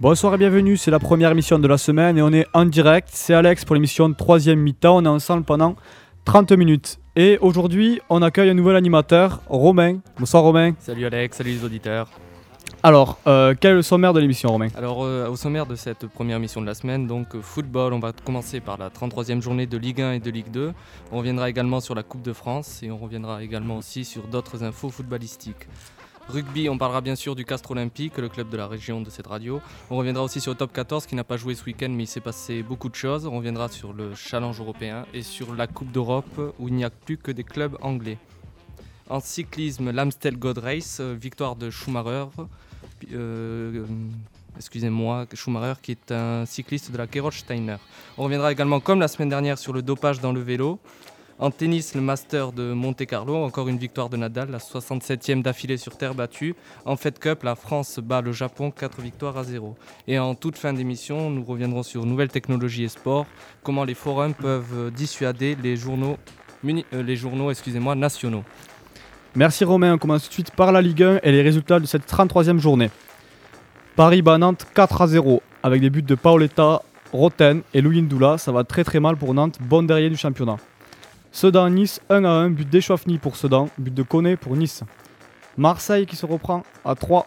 Bonsoir 0.00 0.32
et 0.32 0.38
bienvenue, 0.38 0.78
c'est 0.78 0.90
la 0.90 0.98
première 0.98 1.30
émission 1.30 1.58
de 1.58 1.68
la 1.68 1.76
semaine 1.76 2.16
et 2.16 2.22
on 2.22 2.32
est 2.32 2.46
en 2.54 2.64
direct. 2.64 3.10
C'est 3.12 3.34
Alex 3.34 3.66
pour 3.66 3.74
l'émission 3.74 4.08
de 4.08 4.14
troisième 4.14 4.58
mi-temps. 4.58 4.96
On 4.96 5.04
est 5.04 5.08
ensemble 5.08 5.44
pendant 5.44 5.76
30 6.24 6.52
minutes. 6.52 6.98
Et 7.16 7.36
aujourd'hui, 7.42 8.00
on 8.08 8.22
accueille 8.22 8.48
un 8.48 8.54
nouvel 8.54 8.76
animateur, 8.76 9.42
Romain. 9.46 9.98
Bonsoir 10.18 10.42
Romain. 10.42 10.72
Salut 10.78 11.04
Alex, 11.04 11.36
salut 11.36 11.50
les 11.50 11.64
auditeurs. 11.66 12.08
Alors, 12.82 13.18
euh, 13.26 13.54
quel 13.60 13.72
est 13.72 13.74
le 13.74 13.82
sommaire 13.82 14.14
de 14.14 14.20
l'émission 14.20 14.48
Romain? 14.48 14.68
Alors, 14.74 15.04
euh, 15.04 15.28
au 15.28 15.36
sommaire 15.36 15.66
de 15.66 15.74
cette 15.74 16.06
première 16.06 16.38
émission 16.38 16.62
de 16.62 16.66
la 16.66 16.72
semaine, 16.72 17.06
donc 17.06 17.34
euh, 17.34 17.42
football, 17.42 17.92
on 17.92 17.98
va 17.98 18.12
commencer 18.12 18.60
par 18.60 18.78
la 18.78 18.88
33e 18.88 19.42
journée 19.42 19.66
de 19.66 19.76
Ligue 19.76 20.00
1 20.00 20.12
et 20.12 20.18
de 20.18 20.30
Ligue 20.30 20.50
2. 20.50 20.72
On 21.12 21.18
reviendra 21.18 21.50
également 21.50 21.80
sur 21.80 21.94
la 21.94 22.04
Coupe 22.04 22.22
de 22.22 22.32
France 22.32 22.82
et 22.82 22.90
on 22.90 22.96
reviendra 22.96 23.42
également 23.42 23.76
aussi 23.76 24.06
sur 24.06 24.28
d'autres 24.28 24.64
infos 24.64 24.88
footballistiques. 24.88 25.68
Rugby, 26.30 26.68
on 26.68 26.78
parlera 26.78 27.00
bien 27.00 27.16
sûr 27.16 27.34
du 27.34 27.44
Castre 27.44 27.72
Olympique, 27.72 28.16
le 28.16 28.28
club 28.28 28.48
de 28.48 28.56
la 28.56 28.68
région 28.68 29.00
de 29.00 29.10
cette 29.10 29.26
radio. 29.26 29.60
On 29.90 29.96
reviendra 29.96 30.22
aussi 30.22 30.40
sur 30.40 30.52
le 30.52 30.56
Top 30.56 30.72
14 30.72 31.06
qui 31.06 31.16
n'a 31.16 31.24
pas 31.24 31.36
joué 31.36 31.56
ce 31.56 31.64
week-end 31.64 31.88
mais 31.90 32.04
il 32.04 32.06
s'est 32.06 32.20
passé 32.20 32.62
beaucoup 32.62 32.88
de 32.88 32.94
choses. 32.94 33.26
On 33.26 33.36
reviendra 33.36 33.68
sur 33.68 33.92
le 33.92 34.14
Challenge 34.14 34.58
européen 34.60 35.06
et 35.12 35.22
sur 35.22 35.54
la 35.54 35.66
Coupe 35.66 35.90
d'Europe 35.90 36.54
où 36.58 36.68
il 36.68 36.74
n'y 36.74 36.84
a 36.84 36.90
plus 36.90 37.18
que 37.18 37.32
des 37.32 37.42
clubs 37.42 37.76
anglais. 37.82 38.16
En 39.08 39.18
cyclisme, 39.18 39.90
l'Amstel 39.90 40.36
Gold 40.36 40.58
Race, 40.58 41.00
victoire 41.00 41.56
de 41.56 41.68
Schumacher. 41.68 42.26
Euh, 43.12 43.84
excusez-moi, 44.56 45.26
Schumacher 45.34 45.80
qui 45.82 45.90
est 45.90 46.12
un 46.12 46.46
cycliste 46.46 46.92
de 46.92 46.98
la 46.98 47.06
Gerolsteiner. 47.10 47.76
On 48.16 48.22
reviendra 48.22 48.52
également 48.52 48.78
comme 48.78 49.00
la 49.00 49.08
semaine 49.08 49.30
dernière 49.30 49.58
sur 49.58 49.72
le 49.72 49.82
dopage 49.82 50.20
dans 50.20 50.32
le 50.32 50.40
vélo. 50.40 50.78
En 51.40 51.50
tennis, 51.50 51.94
le 51.94 52.02
Master 52.02 52.52
de 52.52 52.74
Monte 52.74 53.06
Carlo, 53.06 53.34
encore 53.34 53.68
une 53.68 53.78
victoire 53.78 54.10
de 54.10 54.18
Nadal, 54.18 54.50
la 54.50 54.58
67e 54.58 55.40
d'affilée 55.40 55.78
sur 55.78 55.96
terre 55.96 56.14
battue. 56.14 56.54
En 56.84 56.96
Fed 56.96 57.18
Cup, 57.18 57.44
la 57.44 57.54
France 57.54 57.98
bat 57.98 58.20
le 58.20 58.30
Japon 58.30 58.70
4 58.70 59.00
victoires 59.00 59.38
à 59.38 59.44
0. 59.44 59.74
Et 60.06 60.18
en 60.18 60.34
toute 60.34 60.58
fin 60.58 60.74
d'émission, 60.74 61.30
nous 61.30 61.42
reviendrons 61.42 61.82
sur 61.82 62.04
nouvelles 62.04 62.28
technologies 62.28 62.84
et 62.84 62.88
sport, 62.88 63.24
comment 63.62 63.84
les 63.84 63.94
forums 63.94 64.34
peuvent 64.34 64.92
dissuader 64.94 65.56
les 65.62 65.76
journaux, 65.76 66.18
euh, 66.66 67.02
les 67.02 67.16
journaux 67.16 67.50
excusez-moi, 67.50 67.94
nationaux. 67.94 68.44
Merci 69.34 69.64
Romain, 69.64 69.94
on 69.94 69.98
commence 69.98 70.24
tout 70.24 70.28
de 70.28 70.34
suite 70.34 70.50
par 70.50 70.72
la 70.72 70.82
Ligue 70.82 71.04
1 71.04 71.20
et 71.22 71.32
les 71.32 71.40
résultats 71.40 71.80
de 71.80 71.86
cette 71.86 72.06
33e 72.06 72.58
journée. 72.58 72.90
Paris 73.96 74.20
bat 74.20 74.36
Nantes 74.36 74.66
4 74.74 75.00
à 75.00 75.06
0 75.06 75.42
avec 75.62 75.80
des 75.80 75.88
buts 75.88 76.02
de 76.02 76.14
Paoletta, 76.16 76.82
Roten 77.14 77.62
et 77.72 77.80
Louis 77.80 78.02
Ndoula. 78.02 78.36
Ça 78.36 78.52
va 78.52 78.62
très 78.64 78.84
très 78.84 79.00
mal 79.00 79.16
pour 79.16 79.32
Nantes, 79.32 79.56
bon 79.58 79.82
derrière 79.82 80.10
du 80.10 80.18
championnat. 80.18 80.58
Sedan-Nice 81.32 82.00
1 82.10 82.24
à 82.24 82.28
1, 82.28 82.50
but 82.50 82.68
d'Echouafny 82.68 83.18
pour 83.18 83.36
Sedan, 83.36 83.68
but 83.78 83.94
de 83.94 84.02
Koné 84.02 84.36
pour 84.36 84.56
Nice. 84.56 84.82
Marseille 85.56 86.06
qui 86.06 86.16
se 86.16 86.26
reprend 86.26 86.64
à 86.84 86.94
3, 86.94 87.26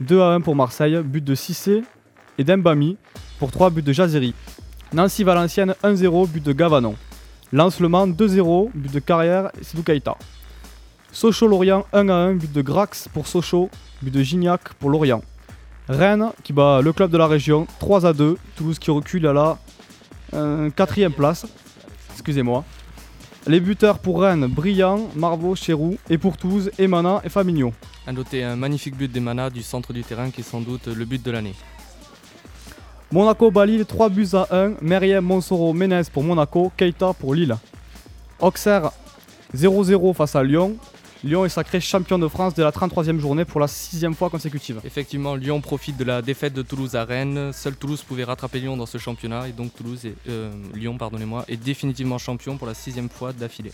2 0.00 0.20
à 0.20 0.26
1 0.32 0.40
pour 0.40 0.56
Marseille, 0.56 1.00
but 1.04 1.22
de 1.22 1.34
Cissé 1.34 1.82
et 2.38 2.44
d'Embami 2.44 2.96
pour 3.38 3.50
3 3.52 3.70
buts 3.70 3.82
de 3.82 3.92
Jazeri. 3.92 4.34
Nancy-Valenciennes 4.92 5.74
1-0, 5.84 6.28
but 6.28 6.42
de 6.42 6.52
Gavanon. 6.52 6.96
Lance-Le-Mans 7.52 8.08
2-0, 8.08 8.70
but 8.74 8.92
de 8.92 8.98
Carrière 8.98 9.50
et 9.60 9.64
Sidou. 9.64 9.84
Sochaux-Lorient 11.12 11.86
1 11.92 12.08
à 12.08 12.14
1, 12.14 12.34
but 12.34 12.52
de 12.52 12.62
Grax 12.62 13.08
pour 13.08 13.26
Sochaux, 13.28 13.70
but 14.02 14.12
de 14.12 14.22
Gignac 14.22 14.74
pour 14.74 14.90
Lorient. 14.90 15.22
Rennes 15.88 16.30
qui 16.42 16.52
bat 16.52 16.80
le 16.82 16.92
club 16.92 17.10
de 17.10 17.18
la 17.18 17.26
région 17.26 17.66
3 17.78 18.06
à 18.06 18.12
2, 18.12 18.36
Toulouse 18.56 18.78
qui 18.78 18.90
recule 18.90 19.26
à 19.26 19.32
la 19.32 19.58
4 20.32 20.34
euh, 20.34 21.10
place. 21.10 21.46
Excusez-moi. 22.12 22.64
Les 23.46 23.58
buteurs 23.58 23.98
pour 23.98 24.20
Rennes, 24.20 24.46
Briand, 24.46 25.08
Marvaux, 25.16 25.54
Chéroux. 25.54 25.96
Et 26.10 26.18
pour 26.18 26.36
Toulouse, 26.36 26.70
Emana 26.78 27.22
et 27.24 27.30
Famigno. 27.30 27.72
A 28.06 28.12
noter 28.12 28.44
un 28.44 28.54
magnifique 28.54 28.96
but 28.96 29.10
d'Emana 29.10 29.48
du 29.48 29.62
centre 29.62 29.94
du 29.94 30.02
terrain 30.02 30.30
qui 30.30 30.42
est 30.42 30.44
sans 30.44 30.60
doute 30.60 30.88
le 30.88 31.04
but 31.06 31.24
de 31.24 31.30
l'année. 31.30 31.54
Monaco 33.10 33.50
Bali 33.50 33.84
3 33.84 34.08
buts 34.10 34.28
à 34.34 34.46
1. 34.50 34.74
Meriem, 34.82 35.24
Monsoro, 35.24 35.72
Ménez 35.72 36.02
pour 36.12 36.22
Monaco. 36.22 36.70
Keita 36.76 37.14
pour 37.14 37.34
Lille. 37.34 37.56
Auxerre 38.40 38.90
0-0 39.56 40.14
face 40.14 40.36
à 40.36 40.42
Lyon. 40.42 40.76
Lyon 41.22 41.44
est 41.44 41.50
sacré 41.50 41.80
champion 41.80 42.18
de 42.18 42.26
France 42.28 42.54
de 42.54 42.62
la 42.62 42.70
33e 42.70 43.18
journée 43.18 43.44
pour 43.44 43.60
la 43.60 43.68
sixième 43.68 44.14
fois 44.14 44.30
consécutive. 44.30 44.80
Effectivement, 44.86 45.34
Lyon 45.34 45.60
profite 45.60 45.98
de 45.98 46.04
la 46.04 46.22
défaite 46.22 46.54
de 46.54 46.62
Toulouse 46.62 46.96
à 46.96 47.04
Rennes. 47.04 47.52
Seul 47.52 47.76
Toulouse 47.76 48.02
pouvait 48.02 48.24
rattraper 48.24 48.60
Lyon 48.60 48.78
dans 48.78 48.86
ce 48.86 48.96
championnat 48.96 49.46
et 49.46 49.52
donc 49.52 49.74
Toulouse 49.74 50.06
est, 50.06 50.14
euh, 50.30 50.50
Lyon 50.74 50.96
pardonnez-moi, 50.96 51.44
est 51.46 51.58
définitivement 51.58 52.16
champion 52.16 52.56
pour 52.56 52.66
la 52.66 52.72
sixième 52.72 53.10
fois 53.10 53.34
d'affilée. 53.34 53.72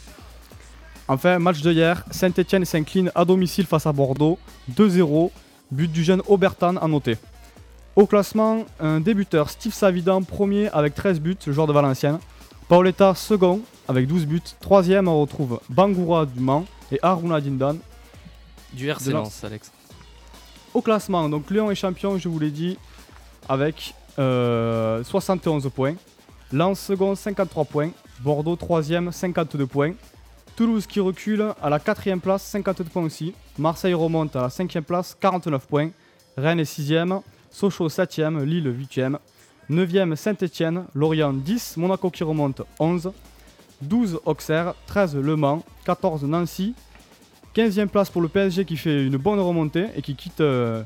Enfin, 1.07 1.39
match 1.39 1.61
de 1.63 1.71
hier, 1.71 2.05
Saint-Etienne 2.11 2.65
s'incline 2.65 3.13
à 3.15 3.25
domicile 3.25 3.67
face 3.67 3.87
à 3.87 3.93
Bordeaux, 3.93 4.41
2-0, 4.75 5.31
but 5.71 5.93
du 5.93 6.03
jeune 6.03 6.23
Aubertan 6.27 6.77
à 6.79 6.89
noter. 6.89 7.17
Au 7.95 8.07
classement, 8.07 8.67
un 8.81 8.99
débuteur, 8.99 9.51
Steve 9.51 9.73
Savidan, 9.73 10.23
premier 10.23 10.69
avec 10.71 10.97
13 10.97 11.21
buts, 11.21 11.37
le 11.47 11.53
joueur 11.53 11.69
de 11.69 11.73
Valenciennes. 11.73 12.19
Paoletta, 12.69 13.15
second 13.15 13.61
avec 13.87 14.09
12 14.09 14.27
buts. 14.27 14.43
Troisième, 14.59 15.07
on 15.07 15.21
retrouve 15.21 15.61
Bangoura 15.71 16.27
du 16.27 16.41
Mans 16.41 16.67
et 16.93 16.99
Aruna 17.03 17.41
Dindan. 17.41 17.79
Du 18.73 18.89
RC 18.89 19.11
Lens, 19.11 19.45
Alex. 19.45 19.71
Au 20.75 20.83
classement, 20.83 21.29
donc 21.29 21.51
Lyon 21.51 21.71
est 21.71 21.75
champion, 21.75 22.19
je 22.19 22.29
vous 22.29 22.39
l'ai 22.39 22.51
dit, 22.51 22.77
avec 23.49 23.95
71 24.17 25.67
euh, 25.67 25.71
points. 25.71 25.95
Lens 26.53 26.79
second, 26.81 27.15
53 27.15 27.65
points. 27.65 27.91
Bordeaux 28.21 28.57
troisième, 28.57 29.13
52 29.13 29.67
points. 29.67 29.93
Toulouse 30.57 30.87
qui 30.87 31.01
recule 31.01 31.53
à 31.63 31.71
la 31.71 31.79
quatrième 31.79 32.21
place, 32.21 32.43
52 32.45 32.85
points 32.85 33.03
aussi. 33.03 33.35
Marseille 33.59 33.95
remonte 33.95 34.35
à 34.37 34.43
la 34.43 34.51
cinquième 34.51 34.85
place, 34.85 35.17
49 35.21 35.67
points. 35.67 35.91
Rennes 36.37 36.61
est 36.61 36.65
sixième. 36.65 37.21
Sochaux 37.51 37.89
septième. 37.89 38.43
Lille 38.45 38.73
huitième. 38.77 39.19
9e 39.71 40.15
Saint-Etienne, 40.15 40.85
Lorient 40.95 41.33
10, 41.33 41.79
Monaco 41.79 42.11
qui 42.11 42.23
remonte 42.23 42.63
11, 42.79 43.13
12 43.83 44.21
Auxerre, 44.25 44.75
13 44.87 45.17
Le 45.17 45.37
Mans, 45.37 45.63
14 45.85 46.25
Nancy, 46.25 46.75
15e 47.55 47.89
place 47.89 48.11
pour 48.11 48.23
le 48.23 48.29
PSG 48.29 48.65
qui 48.65 48.77
fait 48.77 49.07
une 49.07 49.17
bonne 49.17 49.41
remontée 49.41 49.87
et 49.97 50.03
qui 50.03 50.15
quitte 50.15 50.41
euh, 50.41 50.83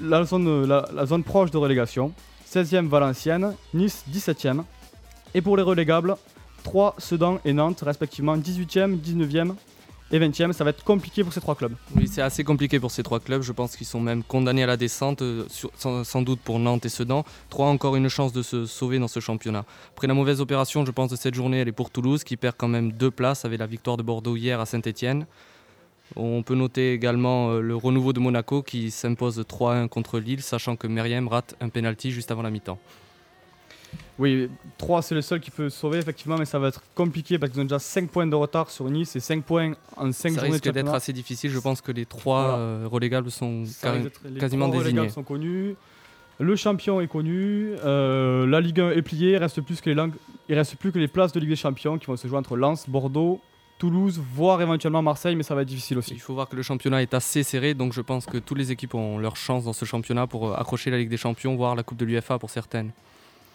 la, 0.00 0.24
zone, 0.24 0.64
la, 0.66 1.06
zone 1.06 1.22
proche 1.22 1.50
de 1.50 1.58
relégation, 1.58 2.12
16e 2.50 2.86
Valenciennes, 2.86 3.54
Nice 3.74 4.04
17e. 4.12 4.62
Et 5.34 5.40
pour 5.40 5.56
les 5.56 5.62
relégables, 5.62 6.16
3 6.64 6.94
Sedan 6.98 7.38
et 7.44 7.52
Nantes 7.52 7.82
respectivement 7.82 8.36
18e, 8.36 8.98
19e 8.98 9.54
et 10.12 10.18
20e. 10.18 10.52
Ça 10.52 10.62
va 10.62 10.70
être 10.70 10.84
compliqué 10.84 11.24
pour 11.24 11.32
ces 11.32 11.40
trois 11.40 11.54
clubs. 11.54 11.74
Oui, 11.96 12.06
c'est 12.06 12.22
assez 12.22 12.44
compliqué 12.44 12.78
pour 12.78 12.90
ces 12.90 13.02
trois 13.02 13.18
clubs. 13.18 13.42
Je 13.42 13.52
pense 13.52 13.76
qu'ils 13.76 13.86
sont 13.86 14.00
même 14.00 14.22
condamnés 14.22 14.62
à 14.62 14.66
la 14.66 14.76
descente, 14.76 15.22
euh, 15.22 15.46
sans, 15.76 16.22
doute 16.22 16.40
pour 16.40 16.58
Nantes 16.58 16.86
et 16.86 16.88
Sedan. 16.88 17.24
Trois 17.48 17.68
encore 17.68 17.96
une 17.96 18.08
chance 18.08 18.32
de 18.32 18.42
se 18.42 18.66
sauver 18.66 18.98
dans 18.98 19.08
ce 19.08 19.20
championnat. 19.20 19.64
Après 19.92 20.06
la 20.06 20.14
mauvaise 20.14 20.40
opération, 20.40 20.84
je 20.84 20.90
pense, 20.92 21.10
de 21.10 21.16
cette 21.16 21.34
journée, 21.34 21.60
elle 21.60 21.68
est 21.68 21.72
pour 21.72 21.90
Toulouse, 21.90 22.22
qui 22.22 22.36
perd 22.36 22.54
quand 22.56 22.68
même 22.68 22.92
deux 22.92 23.10
places 23.10 23.44
avec 23.44 23.58
la 23.58 23.66
victoire 23.66 23.96
de 23.96 24.02
Bordeaux 24.02 24.36
hier 24.36 24.60
à 24.60 24.66
Saint-Etienne. 24.66 25.26
On 26.14 26.42
peut 26.42 26.54
noter 26.54 26.92
également 26.92 27.52
euh, 27.52 27.60
le 27.60 27.74
renouveau 27.74 28.12
de 28.12 28.20
Monaco 28.20 28.62
qui 28.62 28.90
s'impose 28.90 29.40
3-1 29.40 29.88
contre 29.88 30.18
Lille, 30.18 30.42
sachant 30.42 30.76
que 30.76 30.86
Meriem 30.86 31.26
rate 31.26 31.56
un 31.60 31.70
penalty 31.70 32.10
juste 32.10 32.30
avant 32.30 32.42
la 32.42 32.50
mi-temps. 32.50 32.78
Oui, 34.18 34.48
3 34.78 35.02
c'est 35.02 35.14
le 35.14 35.22
seul 35.22 35.40
qui 35.40 35.50
peut 35.50 35.70
sauver 35.70 35.98
effectivement, 35.98 36.36
mais 36.38 36.44
ça 36.44 36.58
va 36.58 36.68
être 36.68 36.82
compliqué 36.94 37.38
parce 37.38 37.52
qu'ils 37.52 37.60
ont 37.60 37.64
déjà 37.64 37.78
5 37.78 38.08
points 38.10 38.26
de 38.26 38.34
retard 38.34 38.70
sur 38.70 38.88
Nice 38.90 39.16
et 39.16 39.20
5 39.20 39.42
points 39.42 39.72
en 39.96 40.12
5 40.12 40.28
journées. 40.28 40.48
Ça 40.48 40.52
risque 40.52 40.72
d'être 40.72 40.94
assez 40.94 41.12
difficile, 41.12 41.50
je 41.50 41.58
pense 41.58 41.80
que 41.80 41.92
les 41.92 42.06
3 42.06 42.38
euh, 42.38 42.88
relégables 42.90 43.30
sont 43.30 43.64
quasiment 44.38 44.68
les 44.68 44.78
désignés. 44.78 45.08
sont 45.08 45.22
connus, 45.22 45.76
le 46.38 46.56
champion 46.56 47.00
est 47.00 47.08
connu, 47.08 47.72
euh, 47.84 48.46
la 48.46 48.60
Ligue 48.60 48.80
1 48.80 48.90
est 48.92 49.02
pliée, 49.02 49.32
il 49.32 49.36
reste 49.36 49.60
plus 49.60 49.80
que 49.80 49.88
les 49.88 49.94
langues, 49.94 50.14
il 50.48 50.54
reste 50.54 50.76
plus 50.76 50.92
que 50.92 50.98
les 50.98 51.08
places 51.08 51.32
de 51.32 51.40
Ligue 51.40 51.50
des 51.50 51.56
Champions 51.56 51.98
qui 51.98 52.06
vont 52.06 52.16
se 52.16 52.28
jouer 52.28 52.38
entre 52.38 52.56
Lens, 52.56 52.88
Bordeaux, 52.88 53.40
Toulouse, 53.78 54.20
voire 54.34 54.62
éventuellement 54.62 55.02
Marseille, 55.02 55.34
mais 55.34 55.42
ça 55.42 55.54
va 55.54 55.62
être 55.62 55.68
difficile 55.68 55.98
aussi. 55.98 56.14
Il 56.14 56.20
faut 56.20 56.34
voir 56.34 56.48
que 56.48 56.54
le 56.54 56.62
championnat 56.62 57.02
est 57.02 57.14
assez 57.14 57.42
serré, 57.42 57.74
donc 57.74 57.92
je 57.92 58.00
pense 58.00 58.26
que 58.26 58.38
toutes 58.38 58.58
les 58.58 58.70
équipes 58.70 58.94
ont 58.94 59.18
leur 59.18 59.36
chance 59.36 59.64
dans 59.64 59.72
ce 59.72 59.84
championnat 59.84 60.26
pour 60.26 60.48
euh, 60.50 60.54
accrocher 60.54 60.90
la 60.90 60.98
Ligue 60.98 61.08
des 61.08 61.16
Champions, 61.16 61.56
voire 61.56 61.74
la 61.74 61.82
Coupe 61.82 61.98
de 61.98 62.04
l'UFA 62.04 62.38
pour 62.38 62.50
certaines. 62.50 62.92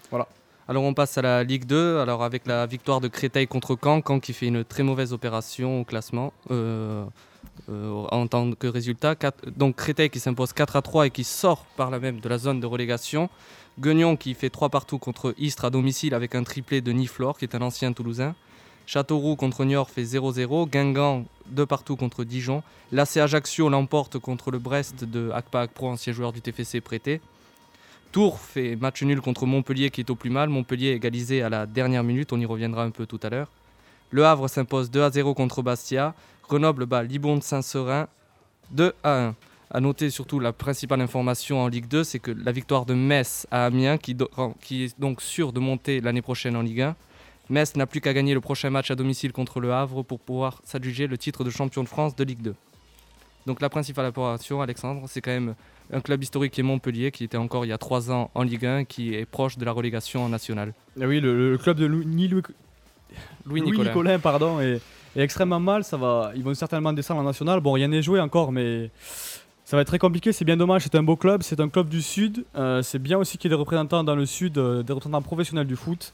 Voilà. 0.10 0.28
Alors 0.70 0.84
on 0.84 0.94
passe 0.94 1.18
à 1.18 1.22
la 1.22 1.44
Ligue 1.44 1.66
2, 1.66 2.00
alors 2.00 2.24
avec 2.24 2.46
la 2.46 2.66
victoire 2.66 3.00
de 3.00 3.08
Créteil 3.08 3.48
contre 3.48 3.78
Caen, 3.82 4.02
Caen 4.06 4.20
qui 4.20 4.34
fait 4.34 4.48
une 4.48 4.66
très 4.66 4.84
mauvaise 4.84 5.14
opération 5.14 5.80
au 5.80 5.84
classement 5.86 6.34
euh, 6.52 7.06
euh, 7.70 8.06
en 8.12 8.28
tant 8.28 8.52
que 8.52 8.68
résultat. 8.68 9.16
donc 9.56 9.78
Créteil 9.78 10.10
qui 10.10 10.20
s'impose 10.20 10.52
4 10.52 10.76
à 10.76 10.82
3 10.82 11.08
et 11.08 11.10
qui 11.10 11.24
sort 11.24 11.66
par 11.78 11.90
la 11.90 12.00
même 12.00 12.20
de 12.20 12.28
la 12.28 12.38
zone 12.38 12.60
de 12.60 12.66
relégation. 12.66 13.30
Guignon 13.80 14.18
qui 14.18 14.34
fait 14.34 14.50
3 14.50 14.68
partout 14.68 14.98
contre 14.98 15.34
Istres 15.38 15.64
à 15.64 15.70
domicile 15.70 16.14
avec 16.14 16.36
un 16.36 16.44
triplé 16.44 16.82
de 16.82 16.92
Niflor 16.92 17.38
qui 17.38 17.46
est 17.46 17.56
un 17.56 17.62
ancien 17.62 17.94
Toulousain. 17.94 18.36
Châteauroux 18.88 19.36
contre 19.36 19.64
Niort 19.64 19.90
fait 19.90 20.04
0-0. 20.04 20.70
Guingamp 20.70 21.26
2 21.48 21.66
partout 21.66 21.96
contre 21.96 22.24
Dijon. 22.24 22.64
L'AC 22.92 23.18
Ajaccio 23.18 23.70
l'emporte 23.70 24.18
contre 24.18 24.52
le 24.52 24.60
Brest 24.60 25.04
de 25.04 25.30
Akpa 25.32 25.68
Pro, 25.68 25.90
ancien 25.90 26.12
joueur 26.12 26.34
du 26.34 26.42
TFC 26.42 26.82
prêté. 26.82 27.22
Tours 28.12 28.40
fait 28.40 28.76
match 28.76 29.04
nul 29.04 29.22
contre 29.22 29.46
Montpellier 29.46 29.90
qui 29.90 30.02
est 30.02 30.10
au 30.10 30.16
plus 30.16 30.30
mal. 30.30 30.50
Montpellier 30.50 30.92
égalisé 30.92 31.42
à 31.42 31.50
la 31.50 31.66
dernière 31.66 32.04
minute, 32.04 32.34
on 32.34 32.40
y 32.40 32.46
reviendra 32.46 32.84
un 32.84 32.92
peu 32.92 33.06
tout 33.06 33.20
à 33.24 33.30
l'heure. 33.30 33.52
Le 34.12 34.26
Havre 34.26 34.48
s'impose 34.48 34.90
2 34.90 35.04
à 35.04 35.12
0 35.12 35.34
contre 35.34 35.62
Bastia. 35.62 36.16
Grenoble 36.48 36.86
bat 36.86 37.04
Libon 37.04 37.38
de 37.38 37.44
Saint-Seurin 37.44 38.08
2 38.72 38.94
à 39.04 39.28
1. 39.28 39.36
À 39.70 39.82
noter 39.82 40.10
surtout 40.10 40.40
la 40.40 40.54
principale 40.54 41.02
information 41.02 41.62
en 41.62 41.68
Ligue 41.68 41.90
2, 41.90 42.06
c'est 42.06 42.20
que 42.20 42.32
la 42.32 42.54
victoire 42.54 42.86
de 42.86 42.94
Metz 42.94 43.46
à 43.52 43.66
Amiens, 43.66 43.98
qui, 43.98 44.16
qui 44.62 44.86
est 44.86 45.00
donc 45.00 45.22
sûr 45.22 45.52
de 45.52 45.60
monter 45.60 46.00
l'année 46.00 46.22
prochaine 46.22 46.56
en 46.56 46.62
Ligue 46.62 46.82
1. 46.82 46.96
Metz 47.50 47.76
n'a 47.76 47.86
plus 47.86 48.00
qu'à 48.00 48.14
gagner 48.14 48.34
le 48.34 48.42
prochain 48.42 48.70
match 48.70 48.92
à 48.92 48.96
domicile 48.96 49.34
contre 49.34 49.60
le 49.60 49.74
Havre 49.74 50.04
pour 50.04 50.20
pouvoir 50.20 50.62
s'adjuger 50.64 51.08
le 51.08 51.18
titre 51.18 51.44
de 51.44 51.50
champion 51.50 51.84
de 51.84 51.90
France 51.90 52.16
de 52.16 52.24
Ligue 52.24 52.42
2. 52.42 52.56
Donc 53.48 53.62
la 53.62 53.70
principale 53.70 54.06
information, 54.06 54.62
Alexandre, 54.62 55.04
c'est 55.08 55.22
quand 55.22 55.32
même 55.32 55.56
un 55.94 56.02
club 56.02 56.22
historique 56.22 56.52
qui 56.52 56.60
est 56.60 56.64
Montpellier, 56.64 57.12
qui 57.12 57.24
était 57.24 57.38
encore 57.38 57.64
il 57.64 57.70
y 57.70 57.72
a 57.72 57.78
trois 57.78 58.12
ans 58.12 58.30
en 58.36 58.44
Ligue 58.44 58.66
1, 58.66 58.84
qui 58.84 59.16
est 59.16 59.26
proche 59.26 59.58
de 59.58 59.64
la 59.64 59.72
relégation 59.72 60.28
nationale. 60.28 60.74
Ah 61.02 61.06
oui, 61.08 61.22
le, 61.22 61.58
club 61.58 61.78
de 61.78 61.86
Louis, 61.86 62.04
Louis, 63.46 63.62
Nicolin, 63.62 64.20
pardon, 64.20 64.60
est, 64.60 64.82
extrêmement 65.16 65.62
mal. 65.62 65.86
Ça 65.86 65.96
va, 65.96 66.34
ils 66.36 66.44
vont 66.44 66.54
certainement 66.56 66.92
descendre 66.92 67.22
en 67.22 67.24
national. 67.24 67.62
Bon, 67.62 67.72
rien 67.72 67.88
n'est 67.88 68.02
joué 68.02 68.20
encore, 68.20 68.52
mais 68.52 68.92
ça 69.64 69.78
va 69.78 69.82
être 69.82 69.88
très 69.88 69.98
compliqué. 69.98 70.34
C'est 70.34 70.44
bien 70.44 70.58
dommage. 70.58 70.84
C'est 70.84 70.96
un 70.96 71.04
beau 71.04 71.16
club. 71.16 71.42
C'est 71.42 71.62
un 71.62 71.70
club 71.70 71.88
du 71.88 72.02
Sud. 72.02 72.44
Euh, 72.58 72.82
c'est 72.82 73.00
bien 73.00 73.18
aussi 73.18 73.38
qu'il 73.38 73.50
y 73.50 73.54
ait 73.54 73.56
des 73.56 73.60
représentants 73.60 74.04
dans 74.04 74.16
le 74.16 74.26
Sud, 74.26 74.58
euh, 74.58 74.84
des 74.84 74.92
représentants 74.92 75.22
professionnels 75.22 75.68
du 75.68 75.78
foot. 75.78 76.12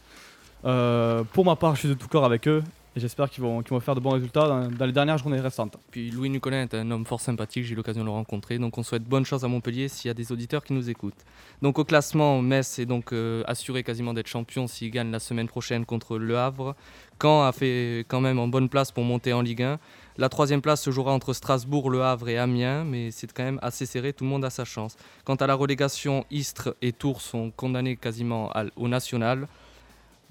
Euh, 0.65 1.23
pour 1.33 1.45
ma 1.45 1.55
part, 1.55 1.73
je 1.73 1.79
suis 1.79 1.89
de 1.89 1.95
tout 1.95 2.07
cœur 2.07 2.25
avec 2.25 2.47
eux. 2.47 2.63
J'espère 2.95 3.27
qu'ils 3.27 3.43
vont, 3.43 3.63
faire 3.79 3.95
de 3.95 3.99
bons 3.99 4.11
résultats 4.11 4.47
dans, 4.47 4.85
les 4.85 4.91
dernières 4.91 5.17
journées 5.17 5.39
restantes. 5.39 5.77
Puis 5.89 6.11
Louis 6.11 6.29
Nicolin 6.29 6.61
est 6.61 6.75
un 6.75 6.91
homme 6.91 7.07
fort 7.07 7.19
sympathique, 7.19 7.63
j'ai 7.63 7.73
eu 7.73 7.75
l'occasion 7.75 8.01
de 8.01 8.05
le 8.05 8.11
rencontrer. 8.11 8.59
Donc 8.59 8.77
on 8.77 8.83
souhaite 8.83 9.03
bonne 9.03 9.25
chance 9.25 9.43
à 9.43 9.47
Montpellier 9.47 9.87
s'il 9.87 10.09
y 10.09 10.11
a 10.11 10.13
des 10.13 10.31
auditeurs 10.31 10.63
qui 10.63 10.73
nous 10.73 10.91
écoutent. 10.91 11.25
Donc 11.63 11.79
au 11.79 11.85
classement, 11.85 12.39
Metz 12.43 12.77
est 12.77 12.85
donc 12.85 13.11
euh, 13.11 13.43
assuré 13.47 13.83
quasiment 13.83 14.13
d'être 14.13 14.27
champion 14.27 14.67
s'il 14.67 14.91
gagne 14.91 15.09
la 15.09 15.19
semaine 15.19 15.47
prochaine 15.47 15.85
contre 15.85 16.19
Le 16.19 16.37
Havre. 16.37 16.75
Caen 17.19 17.43
a 17.43 17.51
fait 17.51 18.05
quand 18.07 18.21
même 18.21 18.37
en 18.37 18.47
bonne 18.47 18.69
place 18.69 18.91
pour 18.91 19.03
monter 19.03 19.33
en 19.33 19.41
Ligue 19.41 19.63
1. 19.63 19.79
La 20.17 20.29
troisième 20.29 20.61
place 20.61 20.83
se 20.83 20.91
jouera 20.91 21.13
entre 21.13 21.33
Strasbourg, 21.33 21.89
Le 21.89 22.03
Havre 22.03 22.29
et 22.29 22.37
Amiens, 22.37 22.83
mais 22.83 23.09
c'est 23.09 23.31
quand 23.33 23.43
même 23.43 23.59
assez 23.63 23.87
serré, 23.87 24.13
tout 24.13 24.23
le 24.23 24.29
monde 24.29 24.45
a 24.45 24.51
sa 24.51 24.65
chance. 24.65 24.97
Quant 25.25 25.35
à 25.35 25.47
la 25.47 25.55
relégation, 25.55 26.25
Istres 26.29 26.75
et 26.83 26.91
Tours 26.91 27.21
sont 27.21 27.49
condamnés 27.49 27.95
quasiment 27.95 28.51
au 28.75 28.87
national. 28.87 29.47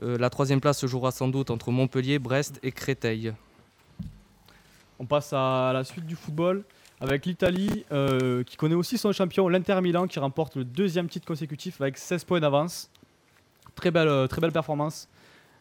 Euh, 0.02 0.18
la 0.18 0.30
troisième 0.30 0.60
place 0.60 0.78
se 0.78 0.86
jouera 0.86 1.12
sans 1.12 1.28
doute 1.28 1.50
entre 1.50 1.70
Montpellier, 1.70 2.18
Brest 2.18 2.58
et 2.62 2.72
Créteil. 2.72 3.32
On 4.98 5.06
passe 5.06 5.32
à 5.32 5.70
la 5.72 5.84
suite 5.84 6.06
du 6.06 6.16
football 6.16 6.64
avec 7.00 7.26
l'Italie 7.26 7.84
euh, 7.92 8.44
qui 8.44 8.56
connaît 8.56 8.74
aussi 8.74 8.98
son 8.98 9.12
champion, 9.12 9.48
l'Inter 9.48 9.80
Milan, 9.80 10.06
qui 10.06 10.18
remporte 10.18 10.56
le 10.56 10.64
deuxième 10.64 11.08
titre 11.08 11.26
consécutif 11.26 11.80
avec 11.80 11.98
16 11.98 12.24
points 12.24 12.40
d'avance. 12.40 12.90
Très 13.74 13.90
belle, 13.90 14.08
euh, 14.08 14.26
très 14.26 14.40
belle 14.40 14.52
performance 14.52 15.08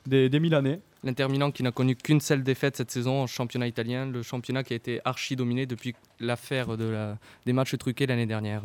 des, 0.06 0.30
des 0.30 0.40
Milanais. 0.40 0.80
L'Inter 1.04 1.28
Milan 1.28 1.52
qui 1.52 1.64
n'a 1.64 1.72
connu 1.72 1.96
qu'une 1.96 2.20
seule 2.20 2.44
défaite 2.44 2.78
cette 2.78 2.92
saison 2.92 3.24
en 3.24 3.28
championnat 3.28 3.68
italien, 3.68 4.06
le 4.06 4.22
championnat 4.22 4.64
qui 4.64 4.74
a 4.74 4.76
été 4.76 5.02
archi 5.06 5.36
dominé 5.36 5.66
depuis 5.66 5.96
l'affaire 6.20 6.78
de 6.78 7.14
des 7.46 7.54
matchs 7.54 7.76
truqués 7.78 8.06
l'année 8.06 8.28
dernière. 8.28 8.64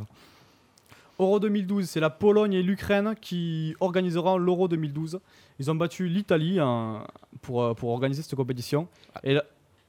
Euro 1.19 1.41
2012, 1.41 1.89
c'est 1.89 2.01
la 2.01 2.11
Pologne 2.11 2.53
et 2.53 2.63
l'Ukraine 2.63 3.15
qui 3.21 3.75
organiseront 3.81 4.37
l'Euro 4.37 4.69
2012. 4.69 5.21
Ils 5.59 5.71
ont 5.71 5.75
battu 5.75 6.09
l'Italie 6.09 6.61
hein, 6.61 7.07
pour, 7.41 7.63
euh, 7.63 7.75
pour 7.75 7.91
organiser 7.91 8.23
cette 8.23 8.35
compétition. 8.35 8.87
Et 9.25 9.39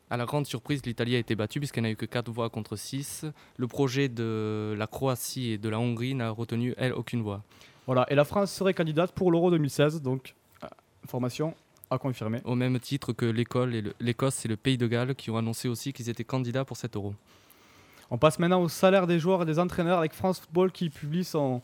À 0.09 0.17
la 0.17 0.25
grande 0.25 0.45
surprise, 0.45 0.85
l'Italie 0.85 1.15
a 1.15 1.19
été 1.19 1.35
battue 1.35 1.59
puisqu'elle 1.59 1.83
n'a 1.83 1.91
eu 1.91 1.97
que 1.97 2.05
4 2.05 2.31
voix 2.31 2.49
contre 2.49 2.77
6. 2.77 3.25
Le 3.57 3.67
projet 3.67 4.07
de 4.07 4.73
la 4.77 4.87
Croatie 4.87 5.51
et 5.51 5.57
de 5.57 5.67
la 5.67 5.79
Hongrie 5.79 6.15
n'a 6.15 6.29
retenu, 6.29 6.73
elle, 6.77 6.93
aucune 6.93 7.21
voix. 7.21 7.43
Voilà, 7.85 8.05
et 8.09 8.15
la 8.15 8.25
France 8.25 8.51
serait 8.51 8.73
candidate 8.73 9.11
pour 9.11 9.31
l'Euro 9.31 9.51
2016, 9.51 10.01
donc 10.01 10.35
euh, 10.63 10.67
information 11.03 11.55
à 11.89 11.97
confirmer. 11.97 12.41
Au 12.43 12.55
même 12.55 12.79
titre 12.79 13.13
que 13.13 13.25
l'Écosse 13.25 14.45
et 14.45 14.47
le 14.47 14.57
Pays 14.57 14.77
de 14.77 14.87
Galles 14.87 15.15
qui 15.15 15.29
ont 15.29 15.37
annoncé 15.37 15.67
aussi 15.67 15.93
qu'ils 15.93 16.09
étaient 16.09 16.25
candidats 16.25 16.65
pour 16.65 16.77
cet 16.77 16.95
Euro. 16.95 17.13
On 18.09 18.17
passe 18.17 18.39
maintenant 18.39 18.61
au 18.61 18.69
salaire 18.69 19.05
des 19.05 19.19
joueurs 19.19 19.41
et 19.41 19.45
des 19.45 19.59
entraîneurs 19.59 19.99
avec 19.99 20.13
France 20.13 20.39
Football 20.39 20.71
qui 20.71 20.89
publie 20.89 21.25
son, 21.25 21.61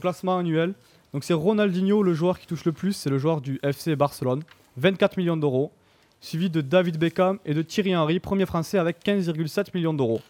classement 0.00 0.38
annuel. 0.38 0.74
Donc 1.12 1.24
c'est 1.24 1.34
Ronaldinho 1.34 2.02
le 2.02 2.14
joueur 2.14 2.38
qui 2.38 2.46
touche 2.46 2.64
le 2.64 2.72
plus, 2.72 2.92
c'est 2.92 3.10
le 3.10 3.18
joueur 3.18 3.40
du 3.40 3.58
FC 3.62 3.96
Barcelone, 3.96 4.42
24 4.76 5.16
millions 5.16 5.36
d'euros, 5.36 5.72
suivi 6.20 6.48
de 6.48 6.60
David 6.60 6.98
Beckham 6.98 7.38
et 7.44 7.54
de 7.54 7.62
Thierry 7.62 7.96
Henry, 7.96 8.20
premier 8.20 8.46
français 8.46 8.78
avec 8.78 9.04
15,7 9.04 9.68
millions 9.74 9.94
d'euros. 9.94 10.20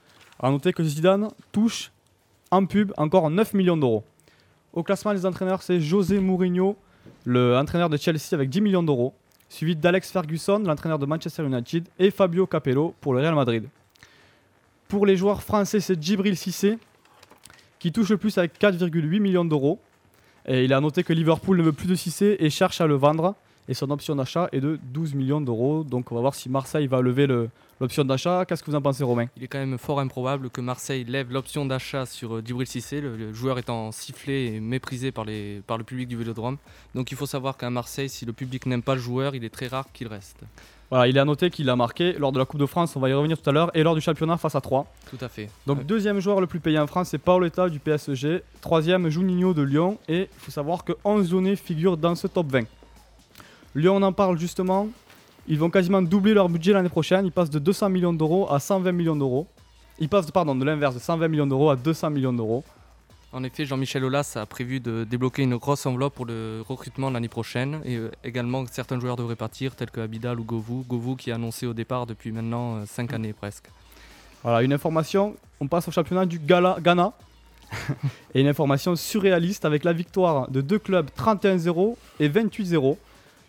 A 0.42 0.50
noter 0.50 0.72
que 0.72 0.82
Zidane 0.82 1.28
touche 1.52 1.92
en 2.50 2.64
pub 2.64 2.92
encore 2.96 3.28
9 3.28 3.52
millions 3.52 3.76
d'euros. 3.76 4.02
Au 4.72 4.82
classement 4.82 5.12
des 5.12 5.26
entraîneurs, 5.26 5.62
c'est 5.62 5.80
José 5.80 6.18
Mourinho, 6.20 6.76
le 7.24 7.58
entraîneur 7.58 7.90
de 7.90 7.98
Chelsea 7.98 8.32
avec 8.32 8.48
10 8.48 8.62
millions 8.62 8.82
d'euros, 8.82 9.12
suivi 9.50 9.76
d'Alex 9.76 10.10
Ferguson, 10.10 10.62
l'entraîneur 10.64 10.98
de 10.98 11.04
Manchester 11.04 11.44
United, 11.44 11.86
et 11.98 12.10
Fabio 12.10 12.46
Capello 12.46 12.94
pour 13.02 13.12
le 13.12 13.20
Real 13.20 13.34
Madrid. 13.34 13.68
Pour 14.90 15.06
les 15.06 15.16
joueurs 15.16 15.44
français, 15.44 15.78
c'est 15.78 16.02
Djibril 16.02 16.36
Cissé 16.36 16.76
qui 17.78 17.92
touche 17.92 18.08
le 18.08 18.16
plus 18.16 18.36
avec 18.38 18.58
4,8 18.60 19.20
millions 19.20 19.44
d'euros. 19.44 19.78
Et 20.46 20.64
il 20.64 20.72
a 20.72 20.80
noté 20.80 21.04
que 21.04 21.12
Liverpool 21.12 21.58
ne 21.58 21.62
veut 21.62 21.72
plus 21.72 21.86
de 21.86 21.94
Cissé 21.94 22.36
et 22.40 22.50
cherche 22.50 22.80
à 22.80 22.88
le 22.88 22.96
vendre. 22.96 23.36
Et 23.70 23.74
son 23.74 23.88
option 23.90 24.16
d'achat 24.16 24.48
est 24.50 24.58
de 24.58 24.80
12 24.82 25.14
millions 25.14 25.40
d'euros. 25.40 25.84
Donc 25.84 26.10
on 26.10 26.16
va 26.16 26.20
voir 26.20 26.34
si 26.34 26.48
Marseille 26.48 26.88
va 26.88 27.00
lever 27.00 27.28
l'option 27.80 28.04
d'achat. 28.04 28.44
Qu'est-ce 28.44 28.64
que 28.64 28.70
vous 28.72 28.76
en 28.76 28.82
pensez, 28.82 29.04
Romain? 29.04 29.26
Il 29.36 29.44
est 29.44 29.46
quand 29.46 29.60
même 29.60 29.78
fort 29.78 30.00
improbable 30.00 30.50
que 30.50 30.60
Marseille 30.60 31.04
lève 31.04 31.30
l'option 31.30 31.64
d'achat 31.64 32.04
sur 32.04 32.34
euh, 32.34 32.42
Djibril 32.44 32.66
Cissé, 32.66 33.00
le, 33.00 33.32
joueur 33.32 33.60
étant 33.60 33.92
sifflé 33.92 34.46
et 34.46 34.60
méprisé 34.60 35.12
par, 35.12 35.24
les, 35.24 35.62
par 35.68 35.78
le 35.78 35.84
public 35.84 36.08
du 36.08 36.16
Vélodrome. 36.16 36.56
Donc 36.96 37.12
il 37.12 37.16
faut 37.16 37.26
savoir 37.26 37.56
qu'à 37.56 37.70
Marseille, 37.70 38.08
si 38.08 38.26
le 38.26 38.32
public 38.32 38.66
n'aime 38.66 38.82
pas 38.82 38.96
le 38.96 39.00
joueur, 39.00 39.36
il 39.36 39.44
est 39.44 39.50
très 39.50 39.68
rare 39.68 39.86
qu'il 39.92 40.08
reste. 40.08 40.40
Voilà, 40.90 41.06
il 41.06 41.16
est 41.16 41.20
à 41.20 41.24
noter 41.24 41.50
qu'il 41.50 41.70
a 41.70 41.76
marqué 41.76 42.14
lors 42.14 42.32
de 42.32 42.40
la 42.40 42.46
Coupe 42.46 42.58
de 42.58 42.66
France, 42.66 42.96
on 42.96 43.00
va 43.00 43.08
y 43.08 43.12
revenir 43.12 43.40
tout 43.40 43.48
à 43.48 43.52
l'heure, 43.52 43.70
et 43.74 43.84
lors 43.84 43.94
du 43.94 44.00
championnat 44.00 44.36
face 44.36 44.56
à 44.56 44.60
3. 44.60 44.92
Tout 45.08 45.18
à 45.20 45.28
fait. 45.28 45.48
Donc 45.68 45.86
deuxième 45.86 46.18
joueur 46.18 46.40
le 46.40 46.48
plus 46.48 46.58
payé 46.58 46.80
en 46.80 46.88
France, 46.88 47.10
c'est 47.10 47.18
Paoletta 47.18 47.68
du 47.68 47.78
PSG. 47.78 48.42
Troisième, 48.60 49.08
Juninho 49.08 49.54
de 49.54 49.62
Lyon. 49.62 49.98
Et 50.08 50.22
il 50.22 50.38
faut 50.38 50.50
savoir 50.50 50.82
que 50.82 50.94
11 51.04 51.30
données 51.30 51.54
figurent 51.54 51.96
dans 51.96 52.16
ce 52.16 52.26
top 52.26 52.48
20. 52.50 52.64
Lyon, 53.74 53.96
on 53.96 54.02
en 54.02 54.12
parle 54.12 54.38
justement. 54.38 54.88
Ils 55.46 55.58
vont 55.58 55.70
quasiment 55.70 56.02
doubler 56.02 56.34
leur 56.34 56.48
budget 56.48 56.72
l'année 56.72 56.88
prochaine. 56.88 57.26
Ils 57.26 57.32
passent 57.32 57.50
de 57.50 57.58
200 57.58 57.88
millions 57.88 58.12
d'euros 58.12 58.50
à 58.52 58.60
120 58.60 58.92
millions 58.92 59.16
d'euros. 59.16 59.46
Ils 59.98 60.08
passent, 60.08 60.30
pardon, 60.30 60.54
de 60.54 60.64
l'inverse, 60.64 60.94
de 60.94 61.00
120 61.00 61.28
millions 61.28 61.46
d'euros 61.46 61.70
à 61.70 61.76
200 61.76 62.10
millions 62.10 62.32
d'euros. 62.32 62.64
En 63.32 63.44
effet, 63.44 63.64
Jean-Michel 63.64 64.04
Aulas 64.04 64.32
a 64.36 64.46
prévu 64.46 64.80
de 64.80 65.04
débloquer 65.04 65.42
une 65.42 65.56
grosse 65.56 65.86
enveloppe 65.86 66.14
pour 66.14 66.26
le 66.26 66.64
recrutement 66.66 67.10
l'année 67.10 67.28
prochaine. 67.28 67.80
Et 67.84 67.96
euh, 67.96 68.10
également, 68.24 68.64
certains 68.66 68.98
joueurs 68.98 69.16
devraient 69.16 69.36
partir, 69.36 69.76
tels 69.76 69.90
que 69.90 70.00
Abidal 70.00 70.40
ou 70.40 70.44
Govou. 70.44 70.84
Govou 70.88 71.14
qui 71.14 71.30
est 71.30 71.32
annoncé 71.32 71.66
au 71.66 71.74
départ 71.74 72.06
depuis 72.06 72.32
maintenant 72.32 72.84
5 72.86 73.12
euh, 73.12 73.16
années 73.16 73.32
presque. 73.32 73.66
Voilà, 74.42 74.62
une 74.62 74.72
information. 74.72 75.36
On 75.60 75.68
passe 75.68 75.86
au 75.86 75.92
championnat 75.92 76.26
du 76.26 76.40
Ghana. 76.40 77.12
et 78.34 78.40
une 78.40 78.48
information 78.48 78.96
surréaliste 78.96 79.64
avec 79.64 79.84
la 79.84 79.92
victoire 79.92 80.50
de 80.50 80.60
deux 80.60 80.78
clubs 80.78 81.08
31-0 81.16 81.94
et 82.18 82.28
28-0. 82.28 82.96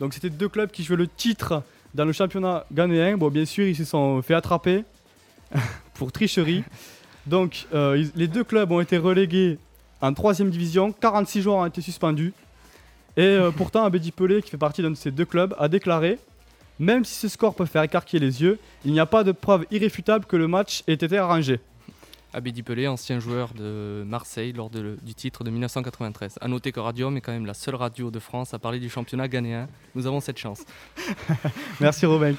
Donc 0.01 0.15
c'était 0.15 0.31
deux 0.31 0.49
clubs 0.49 0.71
qui 0.71 0.83
jouaient 0.83 0.97
le 0.97 1.07
titre 1.07 1.61
dans 1.93 2.05
le 2.05 2.11
championnat 2.11 2.65
ghanéen. 2.73 3.17
Bon, 3.17 3.29
bien 3.29 3.45
sûr, 3.45 3.67
ils 3.67 3.75
se 3.75 3.85
sont 3.85 4.19
fait 4.23 4.33
attraper 4.33 4.83
pour 5.93 6.11
tricherie. 6.11 6.63
Donc 7.27 7.67
euh, 7.75 8.03
les 8.15 8.27
deux 8.27 8.43
clubs 8.43 8.71
ont 8.71 8.81
été 8.81 8.97
relégués 8.97 9.59
en 10.01 10.11
troisième 10.15 10.49
division. 10.49 10.91
46 10.91 11.43
joueurs 11.43 11.57
ont 11.57 11.65
été 11.67 11.81
suspendus. 11.81 12.33
Et 13.15 13.21
euh, 13.21 13.51
pourtant, 13.51 13.83
Abedi 13.83 14.11
Pelé, 14.11 14.41
qui 14.41 14.49
fait 14.49 14.57
partie 14.57 14.81
d'un 14.81 14.89
de 14.89 14.95
ces 14.95 15.11
deux 15.11 15.25
clubs, 15.25 15.53
a 15.59 15.67
déclaré 15.67 16.17
Même 16.79 17.05
si 17.05 17.13
ce 17.13 17.27
score 17.27 17.53
peut 17.53 17.65
faire 17.65 17.83
écarquiller 17.83 18.25
les 18.25 18.41
yeux, 18.41 18.57
il 18.83 18.93
n'y 18.93 18.99
a 18.99 19.05
pas 19.05 19.23
de 19.23 19.31
preuve 19.31 19.65
irréfutable 19.69 20.25
que 20.25 20.35
le 20.35 20.47
match 20.47 20.83
ait 20.87 20.93
été 20.93 21.15
arrangé. 21.15 21.59
Abedi 22.33 22.63
Pelé, 22.63 22.87
ancien 22.87 23.19
joueur 23.19 23.53
de 23.53 24.03
Marseille 24.07 24.53
lors 24.53 24.69
du 24.69 25.13
titre 25.13 25.43
de 25.43 25.49
1993. 25.49 26.39
A 26.39 26.47
noter 26.47 26.71
que 26.71 26.79
Radium 26.79 27.17
est 27.17 27.21
quand 27.21 27.33
même 27.33 27.45
la 27.45 27.53
seule 27.53 27.75
radio 27.75 28.09
de 28.09 28.19
France 28.19 28.53
à 28.53 28.59
parler 28.59 28.79
du 28.79 28.89
championnat 28.89 29.27
ghanéen. 29.27 29.67
Nous 29.95 30.07
avons 30.07 30.21
cette 30.21 30.37
chance. 30.37 30.63
Merci 31.81 32.05
Robin. 32.05 32.35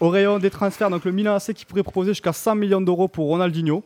Au 0.00 0.08
rayon 0.08 0.38
des 0.38 0.48
transferts, 0.48 0.88
donc 0.88 1.04
le 1.04 1.12
Milan 1.12 1.34
AC 1.34 1.52
qui 1.52 1.66
pourrait 1.66 1.82
proposer 1.82 2.12
jusqu'à 2.12 2.32
100 2.32 2.54
millions 2.54 2.80
d'euros 2.80 3.08
pour 3.08 3.26
Ronaldinho. 3.26 3.84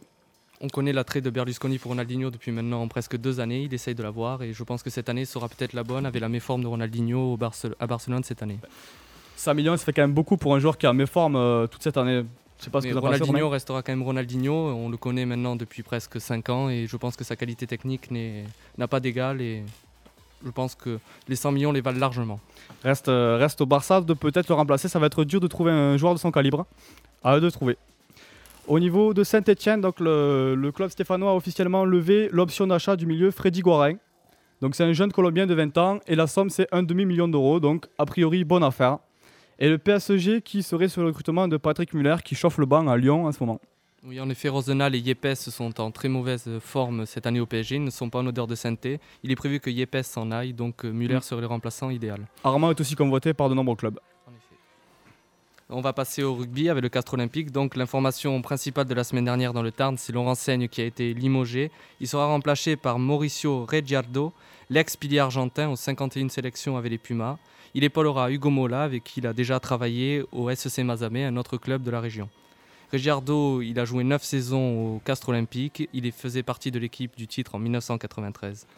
On 0.61 0.69
connaît 0.69 0.93
l'attrait 0.93 1.21
de 1.21 1.31
Berlusconi 1.31 1.79
pour 1.79 1.91
Ronaldinho 1.91 2.31
depuis 2.31 2.53
maintenant 2.53 2.87
presque 2.87 3.17
deux 3.17 3.41
années. 3.41 3.65
Il 3.65 3.75
essaye 3.75 3.97
de 3.97 4.03
l'avoir 4.05 4.43
et 4.43 4.53
je 4.53 4.63
pense 4.63 4.85
que 4.85 4.91
cette 4.91 5.09
année 5.09 5.25
sera 5.25 5.49
peut-être 5.49 5.73
la 5.73 5.83
bonne 5.83 6.07
avec 6.07 6.21
la 6.21 6.29
méforme 6.29 6.63
de 6.63 6.69
Ronaldinho 6.69 7.37
à 7.81 7.87
Barcelone 7.89 8.23
cette 8.23 8.45
année. 8.45 8.61
100 9.35 9.55
millions, 9.55 9.77
ça 9.77 9.85
fait 9.85 9.93
quand 9.93 10.03
même 10.03 10.15
beaucoup 10.15 10.37
pour 10.37 10.55
un 10.55 10.61
joueur 10.61 10.79
qui 10.79 10.87
a 10.87 10.93
méforme 10.93 11.35
euh, 11.35 11.67
toute 11.67 11.83
cette 11.83 11.97
année. 11.97 12.25
Je 12.59 12.65
sais 12.65 12.71
pas 12.71 12.81
ce 12.81 12.87
que 12.87 12.97
Ronaldinho 12.97 13.49
restera 13.49 13.83
quand 13.83 13.93
même 13.93 14.03
Ronaldinho. 14.03 14.55
On 14.55 14.89
le 14.89 14.97
connaît 14.97 15.27
maintenant 15.27 15.57
depuis 15.57 15.83
presque 15.83 16.21
5 16.21 16.49
ans 16.49 16.69
et 16.69 16.87
je 16.87 16.97
pense 16.97 17.17
que 17.17 17.25
sa 17.25 17.37
qualité 17.37 17.67
technique 17.67 18.11
n'a 18.79 18.89
pas 18.89 19.01
d'égal 19.01 19.41
et 19.41 19.65
je 20.45 20.51
pense 20.51 20.75
que 20.75 20.99
les 21.29 21.37
100 21.37 21.53
millions 21.53 21.73
les 21.73 21.81
valent 21.81 21.99
largement. 21.99 22.41
Reste, 22.83 23.09
euh, 23.09 23.37
reste 23.39 23.61
au 23.61 23.67
Barça 23.67 24.01
de 24.01 24.15
peut-être 24.15 24.49
le 24.49 24.55
remplacer. 24.55 24.89
Ça 24.89 24.99
va 24.99 25.07
être 25.07 25.25
dur 25.25 25.41
de 25.41 25.47
trouver 25.47 25.73
un 25.73 25.97
joueur 25.97 26.15
de 26.15 26.19
son 26.19 26.31
calibre. 26.31 26.67
À 27.23 27.37
eux 27.37 27.41
de 27.41 27.51
trouver. 27.51 27.77
Au 28.67 28.79
niveau 28.79 29.13
de 29.13 29.25
Saint-Etienne, 29.25 29.81
donc 29.81 30.01
le, 30.01 30.71
club 30.75 30.91
stéphanois 30.91 31.33
a 31.33 31.35
officiellement 31.35 31.85
levé 31.85 32.29
l'option 32.33 32.67
d'achat 32.67 32.97
du 32.97 33.07
milieu 33.07 33.31
Freddy 33.31 33.61
Guarin. 33.61 33.97
Donc 34.61 34.75
c'est 34.75 34.85
un 34.85 34.93
jeune 34.93 35.13
Colombien 35.13 35.47
de 35.47 35.55
20 35.55 35.79
ans 35.79 35.99
et 36.07 36.15
la 36.15 36.27
somme 36.27 36.49
c'est 36.49 36.67
un 36.73 36.83
demi-million 36.83 37.29
d'euros, 37.29 37.61
donc 37.61 37.87
a 37.99 38.07
priori 38.07 38.45
bonne 38.45 38.65
affaire. 38.65 38.99
Et 39.59 39.69
le 39.69 39.79
PSG 39.79 40.43
qui 40.43 40.63
serait 40.63 40.89
sur 40.89 41.03
le 41.03 41.09
recrutement 41.09 41.47
de 41.49 41.57
Patrick 41.57 41.95
Muller 41.95 42.17
qui 42.25 42.35
chauffe 42.35 42.59
le 42.59 42.67
banc 42.67 42.87
à 42.89 42.97
Lyon 42.97 43.27
en 43.27 43.33
ce 43.33 43.39
moment. 43.41 43.61
Oui, 44.07 44.21
en 44.21 44.29
effet, 44.29 44.49
Rosenal 44.51 44.95
et 44.95 44.99
Yepes 44.99 45.35
sont 45.35 45.81
en 45.81 45.91
très 45.91 46.09
mauvaise 46.09 46.47
forme 46.61 47.07
cette 47.07 47.27
année 47.27 47.41
au 47.41 47.47
PSG. 47.47 47.77
Ils 47.77 47.85
ne 47.85 47.91
sont 47.91 48.11
pas 48.11 48.19
en 48.19 48.27
odeur 48.27 48.47
de 48.47 48.55
sainteté. 48.55 49.01
Il 49.23 49.31
est 49.31 49.37
prévu 49.37 49.61
que 49.61 49.71
Yepes 49.71 50.03
s'en 50.03 50.31
aille, 50.31 50.53
donc 50.53 50.85
euh, 50.85 50.91
Muller 50.93 51.17
Mm. 51.17 51.21
serait 51.23 51.41
le 51.41 51.47
remplaçant 51.47 51.89
idéal. 51.89 52.27
Armand 52.43 52.71
est 52.71 52.81
aussi 52.81 52.97
convoité 52.97 53.33
par 53.33 53.49
de 53.49 53.55
nombreux 53.55 53.77
clubs. 53.77 53.99
En 54.27 54.31
effet. 54.33 54.57
On 55.71 55.81
va 55.81 55.95
passer 55.95 56.23
au 56.23 56.35
rugby 56.35 56.69
avec 56.69 56.83
le 56.83 56.91
Castre 56.91 57.15
Olympique. 57.15 57.51
Donc 57.51 57.77
l'information 57.77 58.43
principale 58.43 58.85
de 58.87 58.93
la 58.95 59.05
semaine 59.05 59.25
dernière 59.25 59.55
dans 59.55 59.63
le 59.63 59.73
Tarn, 59.73 59.97
c'est 59.97 60.13
Laurent 60.13 60.35
Seigne 60.35 60.69
qui 60.69 60.83
a 60.83 60.85
été 60.85 61.15
limogé. 61.15 61.71
Il 62.01 62.09
sera 62.09 62.27
remplacé 62.27 62.77
par 62.77 62.99
Mauricio 62.99 63.65
Reggiardo, 63.65 64.35
l'ex-pilier 64.69 65.21
argentin 65.21 65.71
aux 65.71 65.77
51 65.77 66.29
sélections 66.29 66.77
avec 66.77 66.91
les 66.91 66.99
Pumas. 66.99 67.39
Il 67.77 67.83
épaulera 67.83 68.31
Hugo 68.31 68.51
Mola 68.51 68.85
avec 68.85 69.03
qui 69.03 69.19
il 69.19 69.27
a 69.27 69.33
déjà 69.33 69.59
travaillé 69.59 70.25
au 70.31 70.49
SC 70.55 70.79
Mazamé, 70.79 71.25
un 71.25 71.37
autre 71.37 71.57
club 71.57 71.83
de 71.83 71.91
la 71.91 72.01
région. 72.01 72.29
Reggiardo, 72.93 73.63
il 73.63 73.81
a 73.81 73.85
joué 73.85 74.05
9 74.05 74.23
saisons 74.23 74.95
au 74.95 74.99
Castre 75.05 75.31
Olympique. 75.31 75.89
Il 75.93 76.13
faisait 76.13 76.45
partie 76.45 76.71
de 76.71 76.79
l'équipe 76.79 77.17
du 77.17 77.27
titre 77.27 77.57
en 77.57 77.59
1993. 77.59 78.69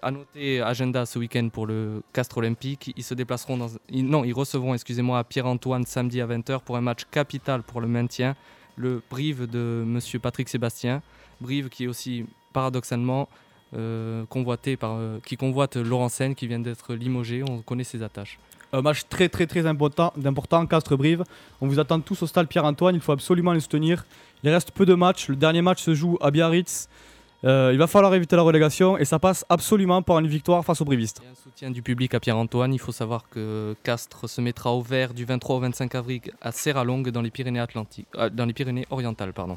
À 0.00 0.12
noter 0.12 0.60
agenda 0.60 1.04
ce 1.06 1.18
week-end 1.18 1.48
pour 1.52 1.66
le 1.66 2.02
Castre 2.12 2.38
Olympique. 2.38 2.92
Ils 2.96 3.02
se 3.02 3.14
déplaceront 3.14 3.56
dans, 3.56 3.70
non, 3.90 4.22
ils 4.22 4.32
recevront, 4.32 4.74
excusez-moi, 4.74 5.18
à 5.18 5.24
Pierre-Antoine 5.24 5.84
samedi 5.84 6.20
à 6.20 6.28
20h 6.28 6.60
pour 6.60 6.76
un 6.76 6.80
match 6.80 7.04
capital 7.10 7.64
pour 7.64 7.80
le 7.80 7.88
maintien, 7.88 8.36
le 8.76 9.02
Brive 9.10 9.50
de 9.50 9.82
Monsieur 9.84 10.20
Patrick 10.20 10.48
Sébastien. 10.48 11.02
Brive 11.40 11.68
qui 11.68 11.84
est 11.84 11.88
aussi 11.88 12.26
paradoxalement 12.52 13.28
convoité 14.28 14.76
par, 14.76 14.96
euh, 14.96 15.18
qui 15.24 15.36
convoite 15.36 15.76
Laurent 15.76 16.08
Seine 16.08 16.34
qui 16.34 16.46
vient 16.46 16.58
d'être 16.58 16.94
limogé. 16.94 17.42
On 17.48 17.62
connaît 17.62 17.84
ses 17.84 18.02
attaches. 18.02 18.38
Un 18.72 18.82
match 18.82 19.02
très 19.08 19.28
très 19.28 19.46
très 19.46 19.66
important, 19.66 20.12
d'important, 20.16 20.66
Castres-Brive. 20.66 21.24
On 21.60 21.68
vous 21.68 21.78
attend 21.78 22.00
tous 22.00 22.22
au 22.22 22.26
stade 22.26 22.48
Pierre-Antoine, 22.48 22.94
il 22.94 23.00
faut 23.00 23.12
absolument 23.12 23.52
les 23.52 23.60
soutenir. 23.60 24.04
Il 24.42 24.50
reste 24.50 24.72
peu 24.72 24.84
de 24.84 24.94
matchs, 24.94 25.28
le 25.28 25.36
dernier 25.36 25.62
match 25.62 25.82
se 25.82 25.94
joue 25.94 26.18
à 26.20 26.30
Biarritz. 26.30 26.88
Euh, 27.44 27.70
il 27.72 27.78
va 27.78 27.86
falloir 27.86 28.14
éviter 28.14 28.34
la 28.34 28.42
relégation 28.42 28.98
et 28.98 29.04
ça 29.04 29.18
passe 29.18 29.44
absolument 29.48 30.02
par 30.02 30.18
une 30.18 30.26
victoire 30.26 30.64
face 30.64 30.80
aux 30.80 30.84
Brivistes. 30.84 31.22
Et 31.24 31.30
un 31.30 31.34
soutien 31.34 31.70
du 31.70 31.82
public 31.82 32.12
à 32.14 32.20
Pierre-Antoine. 32.20 32.74
Il 32.74 32.80
faut 32.80 32.92
savoir 32.92 33.28
que 33.30 33.76
Castres 33.84 34.28
se 34.28 34.40
mettra 34.40 34.72
au 34.72 34.82
vert 34.82 35.14
du 35.14 35.24
23 35.24 35.56
au 35.56 35.60
25 35.60 35.94
avril 35.94 36.20
à 36.40 36.50
Serralongue 36.52 37.10
dans 37.10 37.22
les 37.22 37.30
Pyrénées 37.30 37.60
Atlantiques, 37.60 38.08
euh, 38.16 38.28
dans 38.28 38.44
les 38.44 38.52
Pyrénées 38.52 38.86
orientales, 38.90 39.32
pardon. 39.32 39.56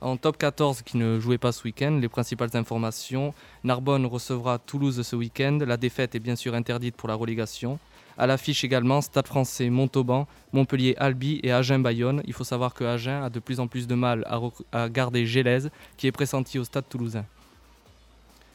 En 0.00 0.16
top 0.16 0.36
14 0.36 0.82
qui 0.82 0.98
ne 0.98 1.18
jouait 1.18 1.38
pas 1.38 1.52
ce 1.52 1.64
week-end, 1.64 1.98
les 2.00 2.08
principales 2.08 2.50
informations. 2.54 3.32
Narbonne 3.64 4.04
recevra 4.04 4.58
Toulouse 4.58 5.00
ce 5.02 5.16
week-end. 5.16 5.58
La 5.66 5.76
défaite 5.76 6.14
est 6.14 6.20
bien 6.20 6.36
sûr 6.36 6.54
interdite 6.54 6.96
pour 6.96 7.08
la 7.08 7.14
relégation. 7.14 7.78
À 8.18 8.26
l'affiche 8.26 8.64
également, 8.64 9.00
Stade 9.00 9.26
français 9.26 9.68
Montauban, 9.68 10.26
Montpellier 10.52 10.94
Albi 10.98 11.40
et 11.42 11.52
Agen 11.52 11.82
Bayonne. 11.82 12.22
Il 12.26 12.32
faut 12.32 12.44
savoir 12.44 12.72
que 12.72 12.84
Agen 12.84 13.22
a 13.22 13.30
de 13.30 13.40
plus 13.40 13.60
en 13.60 13.66
plus 13.66 13.86
de 13.86 13.94
mal 13.94 14.26
à, 14.72 14.88
garder 14.88 15.26
Gélèse, 15.26 15.70
qui 15.96 16.06
est 16.06 16.12
pressenti 16.12 16.58
au 16.58 16.64
stade 16.64 16.88
toulousain. 16.88 17.24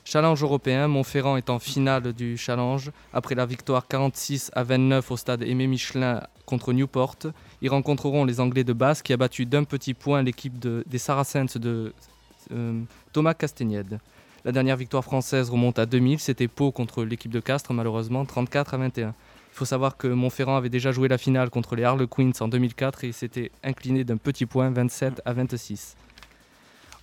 Challenge 0.04 0.42
européen, 0.42 0.88
Montferrand 0.88 1.38
est 1.38 1.50
en 1.50 1.60
finale 1.60 2.14
du 2.14 2.36
challenge 2.38 2.92
après 3.14 3.36
la 3.36 3.46
victoire 3.46 3.88
46 3.88 4.52
à 4.54 4.64
29 4.64 5.12
au 5.12 5.18
stade 5.18 5.44
Aimé 5.44 5.68
Michelin 5.68 6.22
contre 6.46 6.74
Newport. 6.74 7.16
Ils 7.62 7.70
rencontreront 7.70 8.26
les 8.26 8.40
Anglais 8.40 8.64
de 8.64 8.74
Basse 8.74 9.02
qui 9.04 9.14
a 9.14 9.18
battu 9.18 9.46
d'un 9.46 9.64
petit 9.64 9.94
point 9.94 10.24
l'équipe 10.24 10.58
de- 10.58 10.84
des 10.88 10.98
Saracens 10.98 11.56
de 11.58 11.94
euh, 12.52 12.82
Thomas 13.14 13.36
Castagnède. 13.36 14.00
La 14.44 14.52
dernière 14.52 14.76
victoire 14.76 15.04
française 15.04 15.52
remonte 15.52 15.78
à 15.78 15.86
2000, 15.86 16.20
c'était 16.20 16.48
Pau 16.48 16.72
contre 16.72 17.04
l'équipe 17.04 17.32
de 17.32 17.40
Castres 17.40 17.72
malheureusement 17.74 18.26
34 18.26 18.74
à 18.74 18.78
21. 18.78 19.10
Il 19.10 19.14
faut 19.58 19.66
savoir 19.66 19.98
que 19.98 20.08
Montferrand 20.08 20.56
avait 20.58 20.70
déjà 20.70 20.92
joué 20.92 21.10
la 21.10 21.20
finale 21.20 21.52
contre 21.52 21.76
les 21.76 21.84
Harlequins 21.84 22.32
en 22.40 22.48
2004 22.48 23.04
et 23.04 23.12
s'était 23.12 23.52
incliné 23.64 24.04
d'un 24.04 24.18
petit 24.18 24.48
point 24.48 24.72
27 24.72 25.22
à 25.26 25.34
26. 25.34 25.96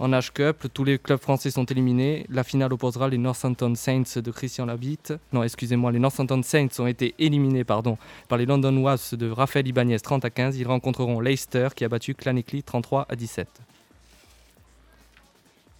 En 0.00 0.10
H-Cup, 0.12 0.68
tous 0.72 0.84
les 0.84 0.96
clubs 0.98 1.20
français 1.20 1.50
sont 1.50 1.64
éliminés. 1.64 2.24
La 2.28 2.44
finale 2.44 2.72
opposera 2.72 3.08
les 3.08 3.18
Northampton 3.18 3.74
Saints 3.74 4.20
de 4.22 4.30
Christian 4.30 4.64
Labitte. 4.66 5.12
Non, 5.32 5.42
excusez-moi, 5.42 5.90
les 5.90 5.98
Northampton 5.98 6.40
Saints 6.44 6.68
ont 6.78 6.86
été 6.86 7.16
éliminés 7.18 7.64
pardon, 7.64 7.98
par 8.28 8.38
les 8.38 8.46
London 8.46 8.76
Wasps 8.76 9.14
de 9.14 9.28
Raphaël 9.28 9.66
Ibanez 9.66 9.98
30 9.98 10.24
à 10.24 10.30
15. 10.30 10.56
Ils 10.56 10.68
rencontreront 10.68 11.18
Leicester 11.18 11.68
qui 11.74 11.84
a 11.84 11.88
battu 11.88 12.14
Clannickley 12.14 12.62
33 12.62 13.06
à 13.08 13.16
17. 13.16 13.48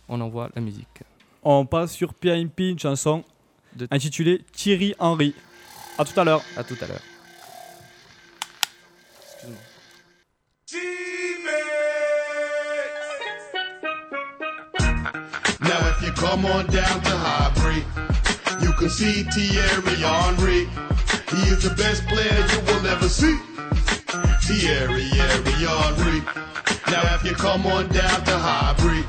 On 0.09 0.21
envoie 0.21 0.49
la 0.57 0.63
musique. 0.63 1.03
On 1.45 1.65
passe 1.65 1.93
sur 1.93 2.13
PMP, 2.13 2.71
une 2.71 2.79
chanson 2.79 3.23
De- 3.77 3.87
intitulée 3.93 4.43
Thierry 4.53 4.95
Henry. 4.99 5.33
A 5.97 6.05
tout 6.05 6.19
à 6.19 6.25
l'heure. 6.25 6.43
À 6.57 6.65
tout 6.65 6.77
à 6.81 6.87
l'heure. 6.89 7.03
Excuse-moi. 9.35 9.59
If 16.01 16.07
you 16.07 16.13
come 16.13 16.47
on 16.47 16.67
down 16.67 17.01
to 17.03 17.11
Highbury, 17.11 17.83
you 18.63 18.73
can 18.75 18.89
see 18.89 19.25
Thierry 19.25 19.99
Henry. 19.99 20.69
He 21.35 21.43
is 21.51 21.63
the 21.63 21.75
best 21.75 22.07
player 22.07 22.39
you 22.53 22.61
will 22.67 22.87
ever 22.87 23.09
see. 23.09 23.37
Thierry, 24.47 25.09
Henry. 25.11 26.23
Now 26.91 27.15
if 27.15 27.25
you 27.25 27.35
come 27.35 27.67
on 27.67 27.89
down 27.89 28.25
to 28.25 28.37
Highbury, 28.39 29.03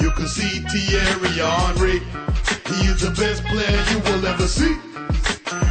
you 0.00 0.10
can 0.12 0.28
see 0.28 0.62
Thierry 0.70 1.34
Henry. 1.34 1.98
He 2.70 2.86
is 2.86 3.00
the 3.00 3.10
best 3.18 3.42
player 3.50 3.80
you 3.90 3.98
will 4.06 4.26
ever 4.26 4.46
see. 4.46 4.74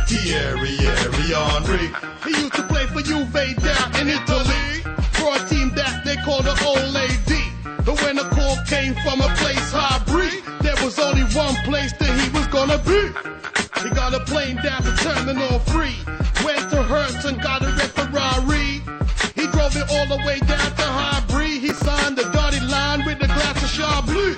Thierry, 0.08 0.76
Henry. 0.76 1.88
He 2.26 2.42
used 2.42 2.56
to 2.56 2.64
play 2.64 2.86
for 2.88 3.02
Juve 3.02 3.32
down 3.32 3.96
in 3.96 4.10
Italy 4.10 4.84
for 5.14 5.36
a 5.36 5.40
team 5.48 5.72
that 5.76 6.04
they 6.04 6.18
call 6.18 6.42
the 6.42 6.56
Old 6.66 6.92
Lady. 6.92 7.44
But 7.86 8.02
when 8.02 8.18
the 8.18 8.28
call 8.36 8.58
came 8.66 8.94
from 8.96 9.22
a 9.22 9.28
place 9.36 9.74
only 9.74 9.93
one 11.36 11.56
place 11.64 11.92
that 11.94 12.14
he 12.20 12.30
was 12.30 12.46
gonna 12.48 12.78
be. 12.86 13.10
He 13.82 13.90
got 13.96 14.14
a 14.14 14.20
plane 14.20 14.58
down 14.58 14.84
to 14.84 14.92
Terminal 14.98 15.60
3, 15.60 15.96
went 16.46 16.70
to 16.70 16.84
Hertz 16.84 17.26
and 17.26 17.42
got 17.42 17.64
a 17.64 17.70
red 17.74 17.92
Ferrari. 17.92 18.82
He 19.34 19.48
drove 19.48 19.76
it 19.76 19.90
all 19.90 20.08
the 20.08 20.22
way 20.26 20.40
down 20.40 20.70
to 20.78 20.86
Highbury. 20.86 21.58
He 21.60 21.70
signed 21.70 22.18
the 22.18 22.30
dotted 22.32 22.64
line 22.70 23.04
with 23.06 23.20
the 23.20 23.28
glass 23.28 23.58
of 23.64 23.70
Chablis. 23.70 24.38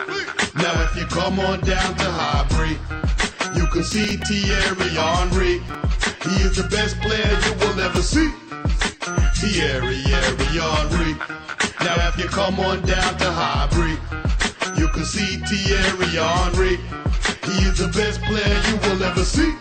Now 0.55 0.83
if 0.83 0.95
you 0.95 1.05
come 1.07 1.39
on 1.39 1.59
down 1.61 1.95
to 1.95 2.07
Highbury, 2.07 2.77
you 3.59 3.67
can 3.67 3.83
see 3.83 4.17
Thierry 4.17 4.89
Henry. 4.95 5.59
He 6.23 6.35
is 6.47 6.55
the 6.55 6.67
best 6.69 6.99
player 7.01 7.33
you 7.45 7.53
will 7.59 7.79
ever 7.81 8.01
see. 8.01 8.29
Thierry 9.35 9.99
Henry. 9.99 11.13
Now 11.81 12.07
if 12.07 12.17
you 12.17 12.27
come 12.29 12.59
on 12.59 12.81
down 12.83 13.17
to 13.17 13.31
Highbury, 13.31 13.97
you 14.77 14.88
can 14.89 15.05
see 15.05 15.38
Thierry 15.48 16.08
Henry. 16.15 16.77
He 17.46 17.65
is 17.67 17.77
the 17.77 17.91
best 17.94 18.22
player 18.24 18.62
you 18.70 18.77
will 18.77 19.03
ever 19.03 19.24
see. 19.24 19.53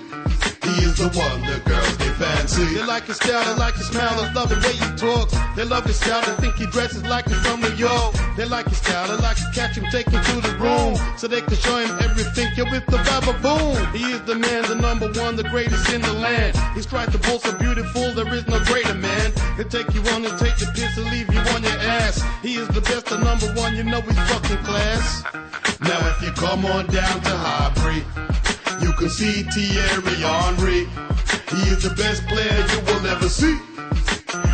He 0.64 0.84
is 0.84 0.96
the 0.96 1.08
one 1.12 1.40
the 1.42 1.60
girls 1.68 1.96
they 1.98 2.08
fancy. 2.16 2.64
They 2.74 2.84
like 2.86 3.04
his 3.04 3.16
style, 3.16 3.44
they 3.44 3.60
like 3.60 3.74
his 3.74 3.88
smile, 3.88 4.16
they 4.16 4.32
love 4.32 4.48
the 4.48 4.56
way 4.64 4.72
he 4.72 4.88
talks. 4.96 5.36
They 5.56 5.64
love 5.64 5.84
his 5.84 6.00
style, 6.00 6.24
they 6.24 6.34
think 6.40 6.56
he 6.56 6.66
dresses 6.66 7.04
like 7.04 7.28
he's 7.28 7.36
from 7.46 7.60
New 7.60 7.74
York. 7.74 8.14
They 8.36 8.46
like 8.46 8.66
his 8.68 8.78
style, 8.78 9.08
they 9.08 9.22
like 9.22 9.36
to 9.36 9.50
catch 9.52 9.76
him, 9.76 9.84
take 9.90 10.08
him 10.08 10.24
to 10.24 10.40
the 10.40 10.56
room. 10.56 10.96
So 11.18 11.28
they 11.28 11.42
can 11.42 11.56
show 11.56 11.76
him 11.76 11.90
everything, 12.00 12.48
you're 12.56 12.70
with 12.70 12.86
the 12.86 12.96
baboon. 12.96 13.76
He 13.92 14.12
is 14.12 14.22
the 14.22 14.36
man, 14.36 14.62
the 14.64 14.74
number 14.74 15.12
one, 15.20 15.36
the 15.36 15.44
greatest 15.44 15.92
in 15.92 16.00
the 16.00 16.12
land. 16.14 16.56
He 16.74 16.80
strikes 16.80 17.12
the 17.12 17.18
ball 17.18 17.38
so 17.38 17.52
beautiful, 17.58 18.12
there 18.12 18.32
is 18.32 18.46
no 18.46 18.58
greater 18.64 18.94
man. 18.94 19.32
He'll 19.56 19.68
take 19.68 19.92
you 19.92 20.00
on 20.16 20.24
and 20.24 20.38
take 20.38 20.56
the 20.56 20.72
piss 20.74 20.96
and 20.96 21.10
leave 21.10 21.32
you 21.32 21.40
on 21.52 21.62
your 21.62 21.78
ass. 22.00 22.24
He 22.42 22.54
is 22.56 22.68
the 22.68 22.80
best, 22.80 23.06
the 23.06 23.18
number 23.18 23.52
one, 23.60 23.76
you 23.76 23.84
know 23.84 24.00
he's 24.00 24.18
fucking 24.32 24.64
class. 24.64 25.24
Now 25.80 26.00
if 26.08 26.22
you 26.22 26.32
come 26.32 26.64
on 26.64 26.86
down 26.86 27.20
to 27.20 27.36
Highbury, 27.36 28.02
you 28.80 28.92
can 28.92 29.08
see 29.08 29.42
Thierry 29.42 30.16
Henry. 30.16 30.88
He 31.50 31.70
is 31.70 31.82
the 31.82 31.94
best 31.96 32.26
player 32.26 32.66
you 32.72 32.80
will 32.86 33.06
ever 33.06 33.28
see. 33.28 33.58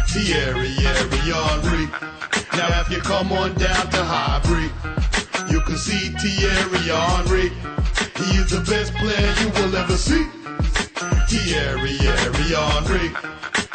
Thierry, 0.09 0.69
Henry. 0.69 1.87
Now 2.53 2.81
if 2.81 2.91
you 2.91 3.01
come 3.01 3.33
on 3.33 3.55
down 3.55 3.91
to 3.91 4.05
Highbury, 4.05 4.71
you 5.51 5.61
can 5.63 5.77
see 5.77 6.11
Thierry 6.21 6.85
Henry. 6.89 7.49
He 8.21 8.37
is 8.37 8.51
the 8.51 8.61
best 8.69 8.93
player 8.95 9.35
you 9.41 9.49
will 9.57 9.77
ever 9.77 9.97
see. 9.97 10.25
Thierry 11.29 11.97
Henry. 11.97 13.11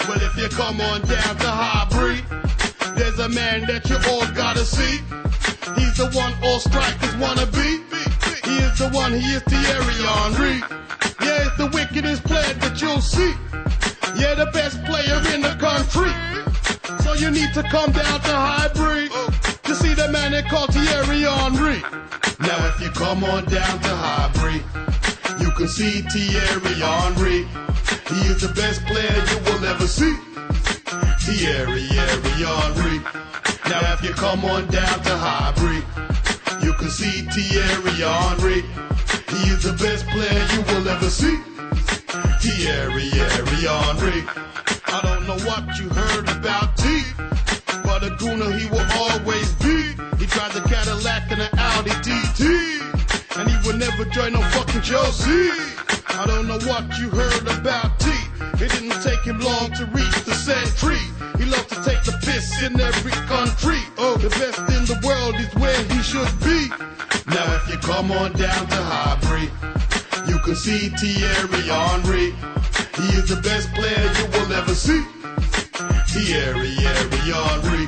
Well, 0.07 0.21
if 0.21 0.37
you 0.37 0.49
come 0.49 0.81
on 0.81 1.01
down 1.01 1.35
to 1.37 1.49
Highbury, 1.49 2.21
there's 2.95 3.19
a 3.19 3.29
man 3.29 3.65
that 3.67 3.89
you 3.89 3.97
all 4.11 4.27
gotta 4.35 4.65
see. 4.65 4.99
He's 5.79 5.97
the 5.97 6.11
one 6.13 6.33
all 6.43 6.59
strikers 6.59 7.15
wanna 7.15 7.47
be. 7.47 7.79
He 8.45 8.57
is 8.57 8.77
the 8.77 8.89
one, 8.93 9.13
he 9.13 9.33
is 9.33 9.41
Thierry 9.43 9.99
Henry. 10.05 10.57
Yeah, 11.25 11.47
it's 11.47 11.57
the 11.57 11.69
wickedest 11.73 12.23
player 12.23 12.53
that 12.61 12.79
you'll 12.81 13.01
see. 13.01 13.33
Yeah, 14.15 14.35
the 14.35 14.49
best 14.53 14.83
player 14.85 15.17
in 15.33 15.41
the 15.41 15.55
country. 15.57 16.13
So 17.03 17.13
you 17.13 17.31
need 17.31 17.53
to 17.53 17.63
come 17.63 17.91
down 17.91 18.21
to 18.21 18.33
Highbury 18.33 19.09
to 19.63 19.75
see 19.75 19.93
the 19.93 20.09
man 20.11 20.31
they 20.31 20.43
call 20.43 20.67
Thierry 20.67 21.21
Henry. 21.21 21.81
Now 22.39 22.67
if 22.69 22.79
you 22.81 22.89
come 22.91 23.23
on 23.23 23.45
down 23.45 23.79
to 23.81 23.89
Highbury, 23.89 24.61
you 25.41 25.51
can 25.51 25.67
see 25.67 26.01
Thierry 26.01 26.75
Henry. 26.79 27.47
He 28.13 28.19
is 28.29 28.41
the 28.41 28.53
best 28.53 28.85
player 28.85 29.17
you 29.31 29.37
will 29.45 29.65
ever 29.65 29.87
see. 29.87 30.15
Thierry, 31.25 31.81
Henry. 31.81 32.99
Now 33.69 33.93
if 33.93 34.03
you 34.03 34.13
come 34.13 34.45
on 34.45 34.67
down 34.67 35.01
to 35.01 35.17
Highbury, 35.17 35.81
can 36.77 36.89
see 36.89 37.21
Thierry 37.31 37.91
Henry. 38.03 38.61
He 39.29 39.49
is 39.51 39.63
the 39.63 39.73
best 39.79 40.05
player 40.07 40.45
you 40.53 40.61
will 40.69 40.87
ever 40.89 41.09
see. 41.09 41.37
Thierry, 42.41 43.09
Henry. 43.09 44.23
I 44.87 44.99
don't 45.03 45.27
know 45.27 45.37
what 45.47 45.77
you 45.79 45.89
heard 45.89 46.29
about 46.29 46.77
T, 46.77 47.03
but 47.83 48.03
a 48.03 48.11
gooner 48.21 48.51
he 48.57 48.67
will 48.69 48.87
always 49.03 49.53
be. 49.55 49.95
He 50.17 50.25
drives 50.25 50.55
a 50.55 50.61
Cadillac 50.61 51.31
and 51.31 51.41
an 51.41 51.49
Audi 51.57 51.91
TT, 52.03 52.41
and 53.37 53.49
he 53.49 53.67
will 53.67 53.77
never 53.77 54.05
join 54.05 54.33
no 54.33 54.41
fucking 54.41 54.81
Chelsea. 54.81 55.49
I 56.09 56.25
don't 56.27 56.47
know 56.47 56.59
what 56.67 56.97
you 56.99 57.09
heard 57.09 57.47
about 57.47 57.99
T. 57.99 58.24
It 58.61 58.71
didn't 58.71 59.01
take 59.03 59.23
him 59.23 59.39
long 59.39 59.71
to 59.73 59.85
reach 59.87 60.17
the 60.25 60.33
century. 60.33 61.01
He 61.37 61.45
loved 61.45 61.69
to 61.69 61.83
take 61.83 62.03
the 62.03 62.17
piss 62.23 62.61
in 62.61 62.79
every 62.79 63.11
country. 63.27 63.79
Oh, 63.97 64.17
the 64.17 64.29
best 64.29 64.59
in 64.75 64.85
the 64.85 64.99
world 65.05 65.35
is 65.35 65.53
where 65.55 65.81
he 65.93 66.01
should 66.01 66.31
be. 66.43 66.69
Now 67.27 67.55
if 67.55 67.69
you 67.69 67.77
come 67.77 68.11
on 68.11 68.33
down 68.33 68.67
to 68.67 68.75
Highbury, 68.75 69.49
you 70.27 70.39
can 70.39 70.55
see 70.55 70.89
Thierry 70.89 71.63
Henry. 71.67 72.31
He 72.95 73.07
is 73.19 73.29
the 73.29 73.41
best 73.41 73.73
player 73.73 74.05
you 74.19 74.25
will 74.31 74.53
ever 74.53 74.75
see. 74.75 75.03
Thierry, 76.07 76.69
Henry. 76.75 77.87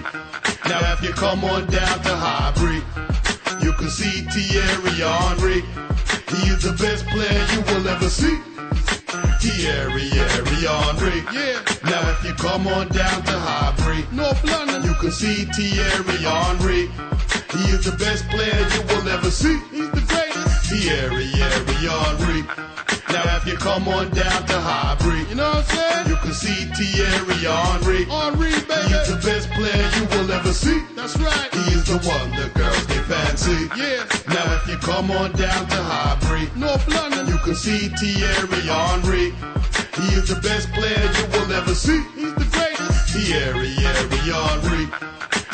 Now 0.67 0.93
if 0.93 1.01
you 1.01 1.13
come 1.13 1.43
on 1.45 1.65
down 1.67 2.01
to 2.03 2.15
Highbury, 2.15 2.81
you 3.63 3.73
can 3.73 3.89
see 3.89 4.21
Thierry 4.33 4.95
Henry. 4.99 5.61
He 6.31 6.49
is 6.49 6.63
the 6.63 6.73
best 6.73 7.05
player 7.07 7.45
you 7.53 7.61
will 7.61 7.87
ever 7.87 8.09
see. 8.09 8.37
Thierry, 9.47 10.09
Thierry 10.09 10.67
Henry. 10.67 11.19
Yeah. 11.31 11.63
Now 11.85 12.03
if 12.11 12.23
you 12.25 12.33
come 12.33 12.67
on 12.67 12.89
down 12.89 13.23
to 13.23 13.31
Highbury, 13.31 14.05
North 14.11 14.43
London, 14.43 14.83
you 14.83 14.93
can 14.95 15.11
see 15.11 15.45
Thierry 15.45 16.19
Henry. 16.19 16.91
He 17.55 17.63
is 17.71 17.85
the 17.85 17.95
best 17.97 18.27
player 18.27 18.59
you 18.75 18.81
will 18.91 19.07
ever 19.07 19.31
see. 19.31 19.57
He's 19.71 19.89
the 19.91 20.03
greatest. 20.03 20.67
Thierry, 20.67 21.27
Thierry 21.31 21.79
Henry. 21.87 22.41
Now 23.09 23.37
if 23.37 23.47
you 23.47 23.55
come 23.55 23.87
on 23.87 24.09
down 24.11 24.45
to 24.47 24.59
Highbury, 24.59 25.23
you 25.29 25.35
know 25.35 25.49
what 25.49 25.71
I'm 25.71 25.77
saying? 25.77 26.07
You 26.09 26.17
can 26.17 26.33
see 26.33 26.67
Thierry 26.75 27.39
Henry. 27.47 28.03
Henry, 28.03 28.51
baby. 28.67 28.91
He's 28.91 29.07
the 29.07 29.21
best 29.23 29.49
player 29.55 29.89
you 29.95 30.05
will 30.11 30.29
ever 30.29 30.51
see. 30.51 30.83
That's 30.95 31.15
right. 31.17 31.49
He 31.55 31.73
is 31.73 31.85
the 31.87 31.97
one 32.03 32.29
the 32.35 32.51
girls 32.53 32.85
they 32.87 32.99
fancy. 33.07 33.71
Yeah. 33.79 34.03
Now 34.27 34.59
if 34.59 34.67
you 34.67 34.77
come 34.77 35.09
on 35.11 35.31
down 35.31 35.67
to 35.71 35.79
Highbury, 35.81 36.51
North 36.59 36.85
London, 36.89 37.16
see 37.55 37.89
Thierry 37.89 38.61
Henry. 38.61 39.31
He 39.97 40.13
is 40.15 40.27
the 40.29 40.39
best 40.41 40.71
player 40.73 40.99
you 41.17 41.25
will 41.31 41.51
ever 41.53 41.73
see. 41.73 42.01
He's 42.15 42.33
the 42.35 42.47
greatest. 42.51 43.09
Thierry, 43.13 43.69
Thierry 43.75 44.21
Henry. 44.29 44.85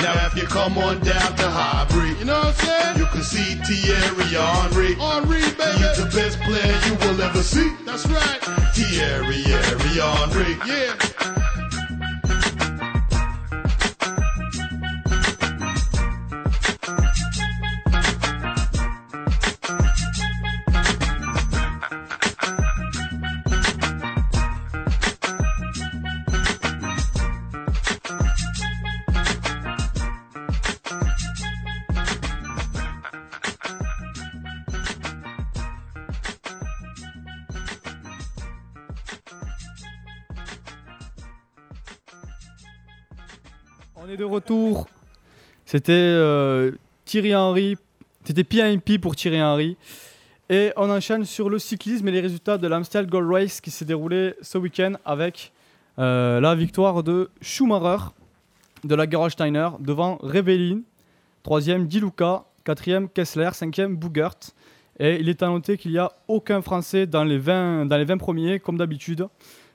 Now 0.02 0.26
if 0.26 0.36
you 0.36 0.44
come 0.44 0.78
on 0.78 1.00
down 1.02 1.36
to 1.38 1.50
Highbury, 1.50 2.18
you 2.20 2.26
know 2.26 2.40
what 2.40 2.48
I'm 2.48 2.66
saying? 2.66 2.98
You 2.98 3.06
can 3.06 3.24
see 3.24 3.56
Thierry 3.64 4.26
Henry. 4.34 4.96
Henry, 4.96 5.42
baby. 5.56 5.80
He's 5.80 5.98
the 5.98 6.12
best 6.14 6.40
player 6.42 6.76
you 6.88 6.96
will 6.96 7.22
ever 7.22 7.44
see. 7.44 7.72
That's 7.86 8.06
right. 8.08 8.42
Thierry, 8.74 9.44
Thierry 9.44 9.94
Henry. 10.02 10.58
Yeah. 10.66 11.53
On 44.06 44.10
est 44.10 44.18
de 44.18 44.26
retour. 44.26 44.90
C'était 45.66 45.94
euh, 45.94 46.72
Thierry 47.06 47.34
Henry. 47.34 47.78
C'était 48.26 48.44
PMP 48.44 49.00
pour 49.00 49.16
Thierry 49.16 49.42
Henry. 49.42 49.78
Et 50.50 50.74
on 50.76 50.90
enchaîne 50.90 51.24
sur 51.24 51.50
le 51.50 51.58
cyclisme 51.58 52.06
et 52.10 52.12
les 52.12 52.20
résultats 52.20 52.58
de 52.58 52.68
l'Amstel 52.68 53.08
Gold 53.08 53.32
Race 53.32 53.62
qui 53.62 53.72
s'est 53.72 53.86
déroulé 53.86 54.34
ce 54.42 54.58
week-end 54.58 54.96
avec 55.06 55.54
euh, 56.00 56.42
la 56.42 56.54
victoire 56.54 57.02
de 57.02 57.30
Schumacher 57.40 58.10
de 58.84 58.94
la 58.94 59.10
Gerolsteiner 59.10 59.70
devant 59.80 60.18
Rebellin, 60.18 60.82
troisième 61.42 61.88
Di 61.88 62.02
Luca, 62.02 62.44
quatrième 62.66 63.08
Kessler, 63.08 63.52
cinquième 63.54 63.96
Bougert. 63.96 64.36
Et 65.00 65.16
il 65.22 65.30
est 65.30 65.42
à 65.42 65.48
noter 65.48 65.78
qu'il 65.78 65.92
n'y 65.92 65.98
a 65.98 66.12
aucun 66.28 66.62
Français 66.62 67.08
dans 67.08 67.24
les 67.24 67.38
20, 67.38 67.86
dans 67.86 67.98
les 67.98 68.04
20 68.04 68.18
premiers, 68.18 68.60
comme 68.60 68.78
d'habitude. 68.78 69.28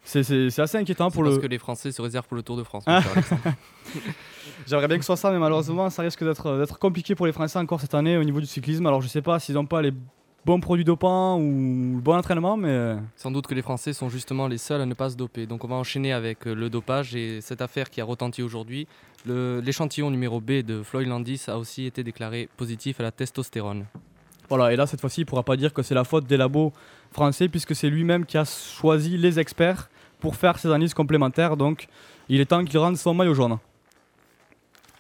C'est- 0.05 0.59
assez 0.59 0.79
inquiétant 0.79 1.11
pour 1.11 1.23
parce 1.23 1.37
le. 1.37 1.41
que 1.43 1.47
les 1.47 1.59
Français 1.59 1.93
se 1.93 2.01
réservent 2.01 2.27
pour 2.27 2.37
le 2.37 2.43
Tour 2.43 2.57
de 2.57 2.63
France. 2.63 2.85
J'aimerais 4.67 4.89
bien 4.89 4.97
que 4.99 5.03
ce 5.03 5.07
soit 5.07 5.17
ça, 5.17 5.31
mais 5.31 5.39
malheureusement, 5.39 5.89
ça 5.91 6.03
risque 6.03 6.23
d'être 6.25 6.79
compliqué 6.79 7.15
pour 7.15 7.27
les 7.27 7.33
Français 7.33 7.59
encore 7.59 7.81
cette 7.81 7.95
année 7.95 8.17
au 8.17 8.25
niveau 8.25 8.41
du 8.41 8.47
cyclisme. 8.47 8.87
Alors, 8.87 9.01
je 9.03 9.09
sais 9.09 9.23
pas 9.23 9.39
s'ils 9.39 9.55
n'ont 9.55 9.67
pas 9.67 9.83
les 9.83 9.93
bons 10.45 10.61
produits 10.61 10.85
dopants 10.85 11.39
ou 11.39 11.97
le 11.97 12.01
bon 12.01 12.17
entraînement, 12.17 12.57
mais 12.57 12.69
euh, 12.71 12.97
Sans 13.17 13.31
doute 13.31 13.47
que 13.47 13.55
les 13.55 13.61
Français 13.63 13.93
sont 13.93 14.09
justement 14.09 14.47
les 14.49 14.57
seuls 14.59 14.81
à 14.81 14.87
ne 14.87 14.95
pas 14.95 15.11
se 15.11 15.17
doper. 15.17 15.47
Donc 15.47 15.65
on 15.65 15.69
va 15.69 15.77
enchaîner 15.77 16.13
avec 16.13 16.47
euh, 16.47 16.55
le 16.55 16.71
dopage 16.71 17.15
et 17.15 17.41
cette 17.43 17.61
affaire 17.61 17.91
qui 17.91 18.01
a 18.01 18.05
retenti 18.05 18.43
aujourd'hui. 18.43 18.87
L'échantillon 19.27 20.11
numéro 20.11 20.41
B 20.41 20.63
de 20.63 20.83
Floyd 20.83 21.07
Landis 21.09 21.43
a 21.49 21.59
aussi 21.59 21.85
été 21.85 22.03
déclaré 22.03 22.49
positif 22.57 22.99
à 23.01 23.03
la 23.03 23.11
testostérone. 23.11 23.85
voilà. 24.49 24.73
Et 24.73 24.77
là, 24.77 24.87
cette 24.87 25.01
fois-ci, 25.03 25.23
il 25.23 25.25
pourra 25.27 25.43
pas 25.43 25.57
dire 25.57 25.75
que 25.75 25.83
c'est 25.83 25.95
la 25.95 26.05
faute 26.05 26.27
des 26.27 26.37
labos 26.39 26.73
français, 27.13 27.49
puisque 27.49 27.75
c'est 27.75 27.91
lui-même 27.91 28.25
qui 28.27 28.39
a 28.39 28.45
choisi 28.45 29.17
les 29.17 29.39
experts 29.39 29.89
pour 30.21 30.37
faire 30.37 30.59
ces 30.59 30.69
analyses 30.69 30.95
complémentaires. 30.95 31.57
Donc, 31.57 31.89
il 32.29 32.41
est 32.41 32.47
temps 32.47 32.65
qu'il 32.65 32.79
rende 32.79 32.97
son 32.97 33.15
maillot 33.15 33.35
jaune. 33.35 33.59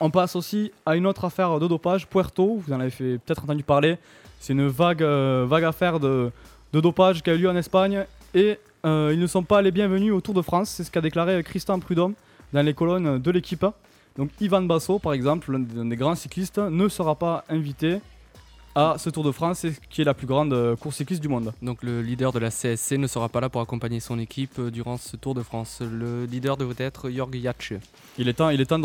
On 0.00 0.10
passe 0.10 0.36
aussi 0.36 0.70
à 0.86 0.96
une 0.96 1.06
autre 1.06 1.24
affaire 1.24 1.58
de 1.58 1.66
dopage, 1.66 2.06
Puerto. 2.06 2.62
Vous 2.64 2.72
en 2.72 2.80
avez 2.80 2.90
peut-être 2.90 3.44
entendu 3.44 3.64
parler. 3.64 3.98
C'est 4.38 4.52
une 4.52 4.68
vague, 4.68 5.02
euh, 5.02 5.50
affaire 5.50 5.98
de, 5.98 6.30
dopage 6.72 7.22
qui 7.22 7.30
a 7.30 7.34
eu 7.34 7.38
lieu 7.38 7.50
en 7.50 7.56
Espagne. 7.56 8.04
Et 8.32 8.58
euh, 8.86 9.10
ils 9.12 9.18
ne 9.18 9.26
sont 9.26 9.42
pas 9.42 9.60
les 9.60 9.72
bienvenus 9.72 10.12
au 10.12 10.20
Tour 10.20 10.34
de 10.34 10.42
France. 10.42 10.70
C'est 10.70 10.84
ce 10.84 10.90
qu'a 10.90 11.00
déclaré 11.00 11.42
Christian 11.42 11.80
Prudhomme 11.80 12.14
dans 12.52 12.62
les 12.62 12.74
colonnes 12.74 13.18
de 13.18 13.30
l'équipe. 13.30 13.66
Donc 14.16 14.30
Ivan 14.40 14.62
Basso, 14.62 14.98
par 14.98 15.12
exemple, 15.12 15.52
l'un 15.52 15.84
des 15.84 15.96
grands 15.96 16.14
cyclistes, 16.14 16.58
ne 16.58 16.88
sera 16.88 17.14
pas 17.14 17.44
invité 17.48 18.00
à 18.78 18.94
ce 18.96 19.10
Tour 19.10 19.24
de 19.24 19.32
France, 19.32 19.66
qui 19.90 20.02
est 20.02 20.04
la 20.04 20.14
plus 20.14 20.28
grande 20.28 20.52
euh, 20.52 20.76
course 20.76 20.98
cycliste 20.98 21.20
du 21.20 21.26
monde. 21.26 21.52
Donc 21.62 21.82
le 21.82 22.00
leader 22.00 22.30
de 22.30 22.38
la 22.38 22.48
CSC 22.48 22.92
ne 22.92 23.08
sera 23.08 23.28
pas 23.28 23.40
là 23.40 23.48
pour 23.48 23.60
accompagner 23.60 23.98
son 23.98 24.20
équipe 24.20 24.56
euh, 24.60 24.70
durant 24.70 24.96
ce 24.96 25.16
Tour 25.16 25.34
de 25.34 25.42
France. 25.42 25.82
Le 25.82 26.26
leader 26.26 26.56
devrait 26.56 26.84
être 26.84 27.10
Jörg 27.10 27.34
Jatsch. 27.42 27.72
Il 28.18 28.28
est 28.28 28.34
temps, 28.34 28.50
il 28.50 28.60
est 28.60 28.66
temps 28.66 28.78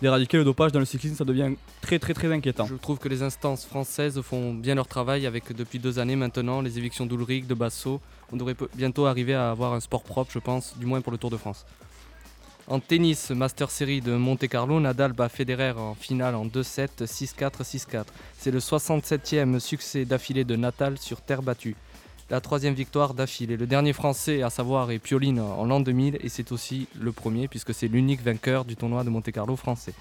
d'éradiquer 0.00 0.36
le 0.36 0.44
dopage 0.44 0.70
dans 0.70 0.78
le 0.78 0.84
cyclisme, 0.84 1.16
ça 1.16 1.24
devient 1.24 1.50
très 1.80 1.98
très 1.98 2.14
très 2.14 2.32
inquiétant. 2.32 2.66
Je 2.66 2.76
trouve 2.76 3.00
que 3.00 3.08
les 3.08 3.24
instances 3.24 3.64
françaises 3.64 4.20
font 4.20 4.54
bien 4.54 4.76
leur 4.76 4.86
travail 4.86 5.26
avec 5.26 5.52
depuis 5.52 5.80
deux 5.80 5.98
années 5.98 6.14
maintenant 6.14 6.60
les 6.60 6.78
évictions 6.78 7.04
d'Ulrich, 7.04 7.48
de 7.48 7.54
Basso. 7.54 8.00
On 8.32 8.36
devrait 8.36 8.54
bientôt 8.76 9.06
arriver 9.06 9.34
à 9.34 9.50
avoir 9.50 9.72
un 9.72 9.80
sport 9.80 10.04
propre, 10.04 10.30
je 10.32 10.38
pense, 10.38 10.78
du 10.78 10.86
moins 10.86 11.00
pour 11.00 11.10
le 11.10 11.18
Tour 11.18 11.30
de 11.30 11.36
France. 11.36 11.66
En 12.66 12.80
tennis, 12.80 13.30
Master 13.30 13.70
Series 13.70 14.00
de 14.00 14.12
Monte 14.16 14.48
Carlo, 14.48 14.80
Nadal 14.80 15.12
bat 15.12 15.28
Federer 15.28 15.72
en 15.76 15.94
finale 15.94 16.34
en 16.34 16.46
2-7, 16.46 17.04
6-4, 17.04 17.62
6-4. 17.62 18.04
C'est 18.38 18.50
le 18.50 18.58
67e 18.58 19.58
succès 19.60 20.06
d'affilée 20.06 20.44
de 20.44 20.56
Natal 20.56 20.96
sur 20.98 21.20
terre 21.20 21.42
battue. 21.42 21.76
La 22.30 22.40
troisième 22.40 22.72
victoire 22.72 23.12
d'affilée. 23.12 23.58
Le 23.58 23.66
dernier 23.66 23.92
français 23.92 24.42
à 24.42 24.48
savoir 24.48 24.90
est 24.90 24.98
Pioline 24.98 25.40
en 25.40 25.66
l'an 25.66 25.80
2000 25.80 26.16
et 26.22 26.30
c'est 26.30 26.52
aussi 26.52 26.88
le 26.98 27.12
premier 27.12 27.48
puisque 27.48 27.74
c'est 27.74 27.86
l'unique 27.86 28.22
vainqueur 28.22 28.64
du 28.64 28.76
tournoi 28.76 29.04
de 29.04 29.10
Monte 29.10 29.30
Carlo 29.30 29.56
français. 29.56 29.92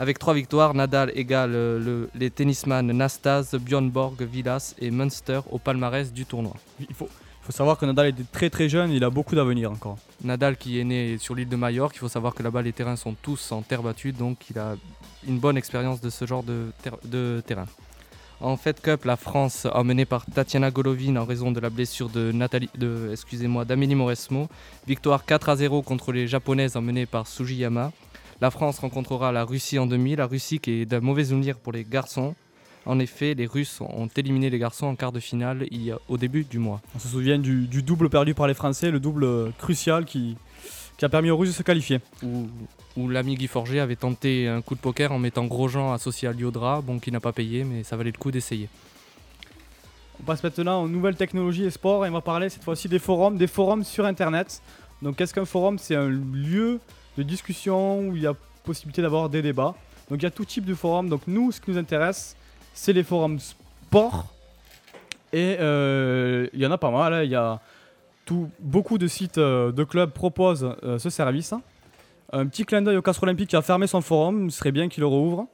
Avec 0.00 0.18
trois 0.18 0.34
victoires, 0.34 0.74
Nadal 0.74 1.12
égale 1.14 1.52
euh, 1.54 1.78
le- 1.78 2.10
les 2.16 2.28
tennisman 2.28 2.84
Nastase, 2.90 3.54
Björn 3.54 3.88
Borg, 3.88 4.20
Villas 4.22 4.74
et 4.80 4.90
Munster 4.90 5.40
au 5.52 5.60
palmarès 5.60 6.12
du 6.12 6.26
tournoi. 6.26 6.54
Il 6.80 6.92
faut, 6.92 7.08
il 7.08 7.46
faut 7.46 7.52
savoir 7.52 7.78
que 7.78 7.86
Nadal 7.86 8.08
est 8.08 8.32
très 8.32 8.50
très 8.50 8.68
jeune, 8.68 8.90
il 8.90 9.04
a 9.04 9.10
beaucoup 9.10 9.36
d'avenir 9.36 9.70
encore. 9.70 9.98
Nadal 10.24 10.56
qui 10.56 10.80
est 10.80 10.84
né 10.84 11.18
sur 11.18 11.34
l'île 11.34 11.48
de 11.48 11.56
Majorque, 11.56 11.96
il 11.96 11.98
faut 12.00 12.08
savoir 12.08 12.34
que 12.34 12.42
là-bas 12.42 12.62
les 12.62 12.72
terrains 12.72 12.96
sont 12.96 13.14
tous 13.20 13.52
en 13.52 13.62
terre 13.62 13.82
battue, 13.82 14.12
donc 14.12 14.38
il 14.50 14.58
a 14.58 14.76
une 15.28 15.38
bonne 15.38 15.56
expérience 15.56 16.00
de 16.00 16.10
ce 16.10 16.26
genre 16.26 16.42
de, 16.42 16.72
ter- 16.82 16.98
de 17.04 17.42
terrain. 17.46 17.66
En 18.40 18.56
Fed 18.56 18.80
Cup, 18.80 19.04
la 19.04 19.16
France, 19.16 19.66
emmenée 19.72 20.04
par 20.04 20.26
Tatiana 20.26 20.70
Golovin 20.70 21.16
en 21.16 21.24
raison 21.24 21.52
de 21.52 21.60
la 21.60 21.70
blessure 21.70 22.08
de 22.08 22.32
Nathalie, 22.32 22.68
de, 22.76 23.14
d'Amélie 23.64 23.94
Mauresmo, 23.94 24.48
victoire 24.86 25.24
4 25.24 25.48
à 25.50 25.56
0 25.56 25.82
contre 25.82 26.12
les 26.12 26.26
Japonaises 26.26 26.76
emmenées 26.76 27.06
par 27.06 27.26
Sugiyama. 27.26 27.92
La 28.40 28.50
France 28.50 28.80
rencontrera 28.80 29.30
la 29.30 29.44
Russie 29.44 29.78
en 29.78 29.86
demi, 29.86 30.16
la 30.16 30.26
Russie 30.26 30.58
qui 30.58 30.82
est 30.82 30.84
d'un 30.86 31.00
mauvais 31.00 31.26
souvenir 31.26 31.56
pour 31.58 31.72
les 31.72 31.84
garçons. 31.84 32.34
En 32.86 32.98
effet, 32.98 33.34
les 33.34 33.46
Russes 33.46 33.80
ont 33.80 34.08
éliminé 34.16 34.50
les 34.50 34.58
garçons 34.58 34.86
en 34.86 34.94
quart 34.94 35.10
de 35.12 35.20
finale 35.20 35.66
il 35.70 35.82
y 35.84 35.90
a- 35.90 35.98
au 36.08 36.18
début 36.18 36.44
du 36.44 36.58
mois. 36.58 36.80
On 36.94 36.98
se 36.98 37.08
souvient 37.08 37.38
du, 37.38 37.66
du 37.66 37.82
double 37.82 38.10
perdu 38.10 38.34
par 38.34 38.46
les 38.46 38.54
Français, 38.54 38.90
le 38.90 39.00
double 39.00 39.24
euh, 39.24 39.50
crucial 39.58 40.04
qui, 40.04 40.36
qui 40.98 41.04
a 41.04 41.08
permis 41.08 41.30
aux 41.30 41.36
Russes 41.38 41.48
de 41.50 41.54
se 41.54 41.62
qualifier. 41.62 42.00
Où 42.96 43.08
l'ami 43.08 43.34
Guy 43.36 43.46
Forger 43.48 43.80
avait 43.80 43.96
tenté 43.96 44.46
un 44.48 44.60
coup 44.60 44.74
de 44.74 44.80
poker 44.80 45.10
en 45.12 45.18
mettant 45.18 45.46
Grosjean 45.46 45.92
associé 45.92 46.28
à 46.28 46.32
Liodra, 46.32 46.80
bon 46.82 46.98
qui 46.98 47.10
n'a 47.10 47.20
pas 47.20 47.32
payé, 47.32 47.64
mais 47.64 47.82
ça 47.84 47.96
valait 47.96 48.12
le 48.12 48.18
coup 48.18 48.30
d'essayer. 48.30 48.68
On 50.20 50.22
passe 50.24 50.44
maintenant 50.44 50.82
aux 50.84 50.88
nouvelles 50.88 51.16
technologies 51.16 51.64
et 51.64 51.70
sports 51.70 52.06
et 52.06 52.08
on 52.10 52.12
va 52.12 52.20
parler 52.20 52.48
cette 52.48 52.62
fois-ci 52.62 52.88
des 52.88 52.98
forums, 53.00 53.36
des 53.36 53.46
forums 53.48 53.82
sur 53.82 54.04
internet. 54.04 54.62
Donc 55.02 55.16
qu'est-ce 55.16 55.34
qu'un 55.34 55.44
forum 55.44 55.78
C'est 55.78 55.96
un 55.96 56.08
lieu 56.08 56.78
de 57.18 57.22
discussion 57.22 58.00
où 58.08 58.16
il 58.16 58.22
y 58.22 58.26
a 58.26 58.34
possibilité 58.64 59.02
d'avoir 59.02 59.28
des 59.28 59.42
débats? 59.42 59.74
Donc 60.10 60.20
il 60.20 60.22
y 60.22 60.26
a 60.26 60.30
tout 60.30 60.44
type 60.44 60.64
de 60.66 60.74
forums. 60.74 61.08
Donc 61.08 61.22
nous, 61.26 61.50
ce 61.50 61.60
qui 61.60 61.70
nous 61.72 61.78
intéresse, 61.78 62.36
c'est 62.74 62.92
les 62.92 63.02
forums 63.04 63.38
sport. 63.38 64.26
Et 65.32 65.56
euh, 65.58 66.46
il 66.52 66.60
y 66.60 66.66
en 66.66 66.70
a 66.70 66.78
pas 66.78 66.90
mal. 66.90 67.14
hein. 67.14 67.22
Il 67.22 67.30
y 67.30 67.34
a 67.34 67.60
beaucoup 68.60 68.98
de 68.98 69.06
sites 69.06 69.38
euh, 69.38 69.72
de 69.72 69.84
clubs 69.84 70.10
proposent 70.10 70.76
euh, 70.82 70.98
ce 70.98 71.10
service. 71.10 71.54
Un 72.32 72.46
petit 72.46 72.64
clin 72.64 72.82
d'œil 72.82 72.96
au 72.96 73.02
Castre 73.02 73.22
Olympique 73.22 73.50
qui 73.50 73.56
a 73.56 73.62
fermé 73.62 73.86
son 73.86 74.00
forum. 74.00 74.50
Ce 74.50 74.58
serait 74.58 74.72
bien 74.72 74.88
qu'il 74.88 75.00
le 75.00 75.06
rouvre. 75.06 75.46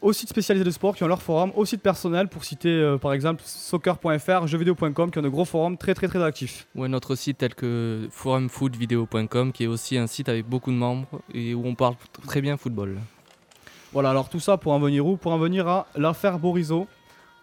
Aux 0.00 0.12
sites 0.12 0.28
spécialisés 0.28 0.64
de 0.64 0.70
sport 0.70 0.94
qui 0.94 1.02
ont 1.02 1.08
leur 1.08 1.22
forum, 1.22 1.50
aux 1.56 1.64
sites 1.64 1.82
personnels 1.82 2.28
pour 2.28 2.44
citer 2.44 2.96
par 3.02 3.12
exemple 3.12 3.42
soccer.fr, 3.44 4.46
jeuxvideo.com 4.46 5.10
qui 5.10 5.18
ont 5.18 5.22
de 5.22 5.28
gros 5.28 5.44
forums 5.44 5.76
très 5.76 5.92
très 5.92 6.06
très 6.06 6.22
actifs. 6.22 6.68
Ou 6.76 6.84
un 6.84 6.92
autre 6.92 7.16
site 7.16 7.38
tel 7.38 7.52
que 7.56 8.06
forumfootvideo.com 8.12 9.50
qui 9.50 9.64
est 9.64 9.66
aussi 9.66 9.98
un 9.98 10.06
site 10.06 10.28
avec 10.28 10.46
beaucoup 10.48 10.70
de 10.70 10.76
membres 10.76 11.08
et 11.34 11.52
où 11.52 11.66
on 11.66 11.74
parle 11.74 11.96
très 12.28 12.40
bien 12.40 12.56
football. 12.56 12.98
Voilà, 13.92 14.10
alors 14.10 14.28
tout 14.28 14.40
ça 14.40 14.56
pour 14.56 14.72
en 14.72 14.78
venir 14.78 15.06
où 15.06 15.16
Pour 15.16 15.32
en 15.32 15.38
venir 15.38 15.66
à 15.68 15.86
l'affaire 15.96 16.38
Borisot. 16.38 16.86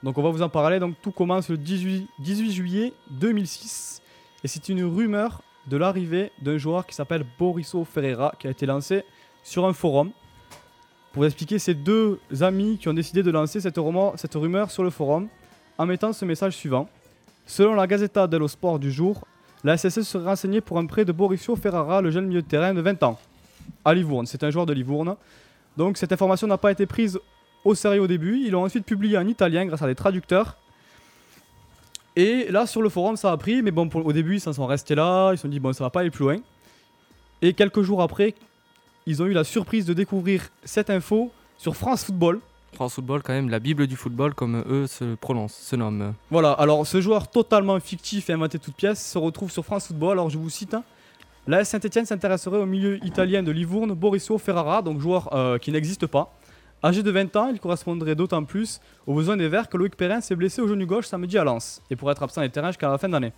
Donc 0.03 0.17
on 0.17 0.21
va 0.23 0.29
vous 0.29 0.41
en 0.41 0.49
parler. 0.49 0.79
Donc 0.79 0.95
tout 1.01 1.11
commence 1.11 1.49
le 1.49 1.57
18, 1.57 2.07
18 2.19 2.51
juillet 2.51 2.93
2006 3.11 4.01
et 4.43 4.47
c'est 4.47 4.69
une 4.69 4.83
rumeur 4.83 5.41
de 5.67 5.77
l'arrivée 5.77 6.31
d'un 6.41 6.57
joueur 6.59 6.85
qui 6.85 6.93
s'appelle 6.93 7.25
Boriso 7.39 7.83
Ferreira 7.83 8.33
qui 8.39 8.45
a 8.45 8.51
été 8.51 8.67
lancé 8.67 9.03
sur 9.43 9.65
un 9.65 9.73
forum. 9.73 10.11
Pour 11.11 11.21
vous 11.23 11.27
expliquer, 11.27 11.57
c'est 11.57 11.73
deux 11.73 12.19
amis 12.41 12.77
qui 12.77 12.87
ont 12.89 12.93
décidé 12.93 13.23
de 13.23 13.31
lancer 13.31 13.59
cette, 13.61 13.77
rumeur- 13.77 14.69
sur 14.69 14.83
le 14.83 14.89
forum 14.91 15.27
en 15.77 15.85
mettant 15.87 16.13
ce 16.13 16.25
message 16.25 16.53
suivant. 16.55 16.87
Selon 17.47 17.73
la 17.73 17.87
Gazzetta 17.87 18.27
dello 18.27 18.47
Sport 18.47 18.77
du 18.79 18.91
jour, 18.91 19.25
la 19.63 19.77
SSE 19.77 20.01
serait 20.01 20.25
renseignée 20.25 20.61
pour 20.61 20.77
un 20.77 20.85
prêt 20.85 21.05
de 21.05 21.11
Borisio 21.11 21.55
Ferrara, 21.55 22.01
le 22.01 22.11
jeune 22.11 22.27
milieu 22.27 22.41
de 22.41 22.47
terrain 22.47 22.73
de 22.73 22.81
20 22.81 23.01
ans, 23.03 23.17
à 23.83 23.93
Livourne. 23.93 24.25
C'est 24.27 24.43
un 24.43 24.51
joueur 24.51 24.65
de 24.67 24.73
Livourne. 24.73 25.15
Donc 25.77 25.97
cette 25.97 26.11
information 26.11 26.47
n'a 26.47 26.57
pas 26.57 26.71
été 26.71 26.85
prise 26.85 27.19
au 27.63 27.75
sérieux 27.75 28.01
au 28.01 28.07
début. 28.07 28.39
Ils 28.45 28.51
l'ont 28.51 28.63
ensuite 28.63 28.85
publié 28.85 29.17
en 29.17 29.27
italien 29.27 29.65
grâce 29.65 29.81
à 29.81 29.87
des 29.87 29.95
traducteurs. 29.95 30.57
Et 32.15 32.47
là, 32.49 32.65
sur 32.65 32.81
le 32.81 32.89
forum, 32.89 33.17
ça 33.17 33.31
a 33.31 33.37
pris. 33.37 33.61
Mais 33.61 33.71
bon, 33.71 33.89
pour- 33.89 34.05
au 34.05 34.13
début, 34.13 34.35
ils 34.35 34.39
s'en 34.41 34.53
sont 34.53 34.65
restés 34.65 34.95
là. 34.95 35.31
Ils 35.33 35.37
se 35.37 35.41
sont 35.43 35.47
dit, 35.49 35.59
bon, 35.59 35.73
ça 35.73 35.83
va 35.83 35.89
pas 35.89 35.99
aller 36.01 36.11
plus 36.11 36.23
loin. 36.23 36.37
Et 37.41 37.53
quelques 37.53 37.81
jours 37.81 38.01
après, 38.01 38.33
ils 39.05 39.21
ont 39.21 39.25
eu 39.25 39.33
la 39.33 39.43
surprise 39.43 39.85
de 39.85 39.93
découvrir 39.93 40.43
cette 40.63 40.89
info 40.89 41.31
sur 41.57 41.75
France 41.75 42.05
Football. 42.05 42.39
France 42.73 42.93
Football, 42.95 43.21
quand 43.23 43.33
même, 43.33 43.49
la 43.49 43.59
Bible 43.59 43.87
du 43.87 43.95
football, 43.95 44.33
comme 44.33 44.63
eux 44.67 44.87
se 44.87 45.15
prononcent, 45.15 45.55
se 45.55 45.75
nomment. 45.75 46.13
Voilà, 46.31 46.51
alors 46.53 46.85
ce 46.87 46.99
joueur 47.01 47.29
totalement 47.29 47.79
fictif 47.79 48.29
et 48.29 48.33
inventé 48.33 48.59
toute 48.59 48.75
pièce 48.75 49.05
se 49.11 49.17
retrouve 49.17 49.51
sur 49.51 49.63
France 49.63 49.87
Football. 49.87 50.13
Alors 50.13 50.29
je 50.29 50.37
vous 50.37 50.49
cite 50.49 50.73
hein. 50.73 50.83
La 51.47 51.63
Saint-Etienne 51.63 52.07
s'intéresserait 52.07 52.57
au 52.57 52.65
milieu 52.65 53.03
italien 53.05 53.43
de 53.43 53.51
Livourne, 53.51 53.93
Borisio 53.93 54.39
Ferrara, 54.39 54.81
donc 54.81 54.99
joueur 54.99 55.31
euh, 55.35 55.59
qui 55.59 55.71
n'existe 55.71 56.07
pas. 56.07 56.33
Âgé 56.83 57.03
de 57.03 57.11
20 57.11 57.35
ans, 57.35 57.49
il 57.49 57.59
correspondrait 57.59 58.15
d'autant 58.15 58.43
plus 58.43 58.79
aux 59.05 59.13
besoins 59.13 59.37
des 59.37 59.47
Verts 59.47 59.69
que 59.69 59.77
Loïc 59.77 59.95
Perrin 59.95 60.21
s'est 60.21 60.35
blessé 60.35 60.61
au 60.63 60.67
genou 60.67 60.87
gauche 60.87 61.05
samedi 61.05 61.37
à 61.37 61.43
Lens 61.43 61.83
et 61.91 61.95
pourrait 61.95 62.13
être 62.13 62.23
absent 62.23 62.41
des 62.41 62.49
terrains 62.49 62.69
jusqu'à 62.69 62.89
la 62.89 62.97
fin 62.97 63.07
de 63.07 63.13
l'année. 63.13 63.31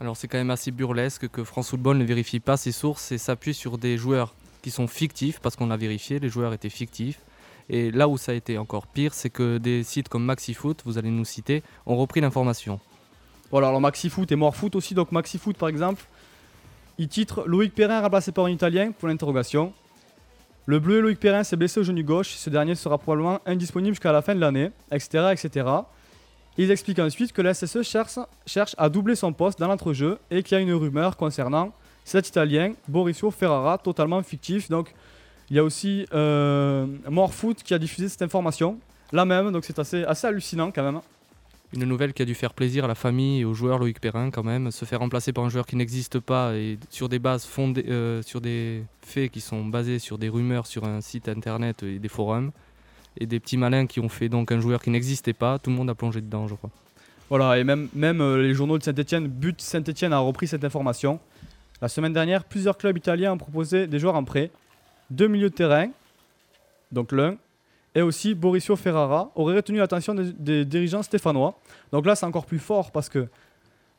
Alors 0.00 0.16
c'est 0.16 0.26
quand 0.26 0.38
même 0.38 0.50
assez 0.50 0.70
burlesque 0.70 1.28
que 1.28 1.44
France 1.44 1.68
Football 1.68 1.98
ne 1.98 2.04
vérifie 2.04 2.40
pas 2.40 2.56
ses 2.56 2.72
sources 2.72 3.12
et 3.12 3.18
s'appuie 3.18 3.52
sur 3.52 3.76
des 3.76 3.98
joueurs 3.98 4.34
qui 4.62 4.70
sont 4.70 4.86
fictifs, 4.86 5.38
parce 5.40 5.54
qu'on 5.54 5.66
l'a 5.66 5.76
vérifié, 5.76 6.18
les 6.18 6.30
joueurs 6.30 6.54
étaient 6.54 6.70
fictifs. 6.70 7.20
Et 7.68 7.90
là 7.90 8.08
où 8.08 8.16
ça 8.16 8.32
a 8.32 8.34
été 8.34 8.56
encore 8.56 8.86
pire, 8.86 9.12
c'est 9.12 9.30
que 9.30 9.58
des 9.58 9.82
sites 9.82 10.08
comme 10.08 10.24
MaxiFoot, 10.24 10.82
vous 10.86 10.96
allez 10.96 11.10
nous 11.10 11.26
citer, 11.26 11.62
ont 11.84 11.96
repris 11.96 12.22
l'information. 12.22 12.80
Voilà, 13.50 13.68
alors 13.68 13.80
MaxiFoot 13.82 14.32
et 14.32 14.36
Morefoot 14.36 14.74
aussi. 14.76 14.94
Donc 14.94 15.12
MaxiFoot 15.12 15.56
par 15.56 15.68
exemple, 15.68 16.02
il 17.00 17.08
titre 17.08 17.44
Loïc 17.46 17.74
Perrin 17.74 18.02
remplacé 18.02 18.30
par 18.30 18.44
un 18.44 18.50
Italien 18.50 18.92
pour 18.92 19.08
l'interrogation. 19.08 19.72
Le 20.66 20.78
bleu 20.78 21.00
Loïc 21.00 21.18
Perrin 21.18 21.42
s'est 21.44 21.56
blessé 21.56 21.80
au 21.80 21.82
genou 21.82 22.02
gauche. 22.02 22.34
Ce 22.34 22.50
dernier 22.50 22.74
sera 22.74 22.98
probablement 22.98 23.40
indisponible 23.46 23.94
jusqu'à 23.94 24.12
la 24.12 24.20
fin 24.20 24.34
de 24.34 24.40
l'année, 24.40 24.70
etc., 24.92 25.32
etc. 25.32 25.66
Ils 26.58 26.70
expliquent 26.70 26.98
ensuite 26.98 27.32
que 27.32 27.40
la 27.40 27.54
SSE 27.54 27.80
cherche, 27.84 28.18
cherche 28.44 28.74
à 28.76 28.90
doubler 28.90 29.14
son 29.14 29.32
poste 29.32 29.58
dans 29.58 29.66
l'entrejeu 29.66 30.18
et 30.30 30.42
qu'il 30.42 30.58
y 30.58 30.58
a 30.58 30.62
une 30.62 30.74
rumeur 30.74 31.16
concernant 31.16 31.72
cet 32.04 32.28
Italien, 32.28 32.74
Borisio 32.86 33.30
Ferrara, 33.30 33.78
totalement 33.78 34.22
fictif. 34.22 34.68
Donc 34.68 34.92
il 35.48 35.56
y 35.56 35.58
a 35.58 35.64
aussi 35.64 36.04
euh, 36.12 36.86
Morefoot 37.08 37.62
qui 37.62 37.72
a 37.72 37.78
diffusé 37.78 38.10
cette 38.10 38.20
information, 38.20 38.78
la 39.10 39.24
même, 39.24 39.52
donc 39.52 39.64
c'est 39.64 39.78
assez, 39.78 40.04
assez 40.04 40.26
hallucinant 40.26 40.70
quand 40.70 40.82
même. 40.82 41.00
Une 41.72 41.84
nouvelle 41.84 42.12
qui 42.12 42.22
a 42.22 42.24
dû 42.24 42.34
faire 42.34 42.52
plaisir 42.52 42.84
à 42.84 42.88
la 42.88 42.96
famille 42.96 43.40
et 43.40 43.44
aux 43.44 43.54
joueurs 43.54 43.78
Loïc 43.78 44.00
Perrin 44.00 44.30
quand 44.30 44.42
même, 44.42 44.72
se 44.72 44.84
faire 44.84 44.98
remplacer 44.98 45.32
par 45.32 45.44
un 45.44 45.48
joueur 45.48 45.66
qui 45.66 45.76
n'existe 45.76 46.18
pas 46.18 46.54
et 46.54 46.78
sur 46.90 47.08
des 47.08 47.20
bases 47.20 47.44
fondées, 47.44 47.84
euh, 47.88 48.22
sur 48.22 48.40
des 48.40 48.82
faits 49.02 49.30
qui 49.30 49.40
sont 49.40 49.64
basés 49.64 50.00
sur 50.00 50.18
des 50.18 50.28
rumeurs 50.28 50.66
sur 50.66 50.84
un 50.84 51.00
site 51.00 51.28
internet 51.28 51.84
et 51.84 52.00
des 52.00 52.08
forums 52.08 52.50
et 53.18 53.26
des 53.26 53.38
petits 53.38 53.56
malins 53.56 53.86
qui 53.86 54.00
ont 54.00 54.08
fait 54.08 54.28
donc 54.28 54.50
un 54.50 54.58
joueur 54.58 54.82
qui 54.82 54.90
n'existait 54.90 55.32
pas, 55.32 55.60
tout 55.60 55.70
le 55.70 55.76
monde 55.76 55.90
a 55.90 55.94
plongé 55.94 56.20
dedans 56.20 56.48
je 56.48 56.56
crois. 56.56 56.70
Voilà, 57.28 57.58
et 57.58 57.62
même, 57.62 57.88
même 57.94 58.20
euh, 58.20 58.42
les 58.42 58.52
journaux 58.52 58.76
de 58.76 58.82
Saint-Etienne, 58.82 59.28
But 59.28 59.60
Saint-Etienne 59.60 60.12
a 60.12 60.18
repris 60.18 60.48
cette 60.48 60.64
information. 60.64 61.20
La 61.80 61.86
semaine 61.86 62.12
dernière, 62.12 62.42
plusieurs 62.42 62.76
clubs 62.76 62.98
italiens 62.98 63.34
ont 63.34 63.38
proposé 63.38 63.86
des 63.86 64.00
joueurs 64.00 64.16
en 64.16 64.24
prêt. 64.24 64.50
Deux 65.10 65.28
milieux 65.28 65.50
de 65.50 65.54
terrain, 65.54 65.88
donc 66.90 67.12
l'un, 67.12 67.36
et 67.94 68.02
aussi 68.02 68.34
Borisio 68.34 68.76
Ferrara, 68.76 69.32
aurait 69.34 69.56
retenu 69.56 69.78
l'attention 69.78 70.14
des, 70.14 70.32
des 70.32 70.64
dirigeants 70.64 71.02
stéphanois. 71.02 71.58
Donc 71.92 72.06
là, 72.06 72.14
c'est 72.14 72.26
encore 72.26 72.46
plus 72.46 72.58
fort 72.58 72.92
parce 72.92 73.08
que 73.08 73.28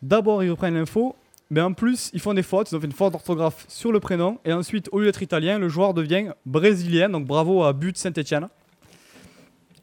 d'abord, 0.02 0.44
ils 0.44 0.50
reprennent 0.50 0.76
l'info, 0.76 1.16
mais 1.50 1.60
en 1.60 1.74
plus, 1.74 2.10
ils 2.14 2.22
font 2.22 2.34
des 2.34 2.44
fautes. 2.44 2.72
Ils 2.72 2.76
ont 2.76 2.80
fait 2.80 2.86
une 2.88 2.94
faute 2.94 3.12
d'orthographe 3.12 3.66
sur 3.68 3.92
le 3.92 4.00
prénom, 4.00 4.40
et 4.46 4.54
ensuite, 4.54 4.88
au 4.94 5.00
lieu 5.00 5.06
d'être 5.06 5.22
italien, 5.22 5.60
le 5.60 5.68
joueur 5.68 5.94
devient 5.94 6.32
brésilien. 6.46 7.10
Donc 7.10 7.26
bravo 7.26 7.64
à 7.64 7.74
But 7.74 7.98
Saint-Etienne. 7.98 8.48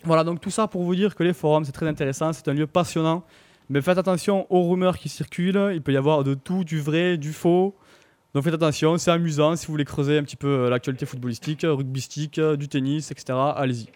Voilà, 0.05 0.25
donc 0.25 0.41
tout 0.41 0.51
ça 0.51 0.67
pour 0.67 0.83
vous 0.85 0.95
dire 0.95 1.15
que 1.15 1.23
les 1.23 1.35
forums, 1.35 1.65
c'est 1.65 1.73
très 1.73 1.87
intéressant, 1.87 2.33
c'est 2.33 2.49
un 2.49 2.55
lieu 2.55 2.67
passionnant. 2.67 3.25
Mais 3.69 3.83
faites 3.83 3.99
attention 3.99 4.47
aux 4.49 4.67
rumeurs 4.67 4.97
qui 4.97 5.11
circulent, 5.11 5.73
il 5.75 5.83
peut 5.83 5.93
y 5.93 5.97
avoir 5.99 6.25
de 6.25 6.33
tout, 6.33 6.65
du 6.65 6.81
vrai, 6.81 7.19
du 7.19 7.35
faux. 7.35 7.75
Donc 8.35 8.45
faites 8.45 8.55
attention, 8.55 8.99
c'est 8.99 9.11
amusant 9.11 9.57
si 9.57 9.67
vous 9.67 9.73
voulez 9.73 9.87
creuser 9.87 10.19
un 10.19 10.23
petit 10.23 10.37
peu 10.37 10.49
euh, 10.49 10.71
l'actualité 10.71 11.07
footballistique, 11.07 11.65
euh, 11.65 11.73
rugbystique, 11.73 12.39
euh, 12.39 12.57
du 12.57 12.69
tennis, 12.69 13.11
etc. 13.11 13.39
Allez-y. 13.57 13.89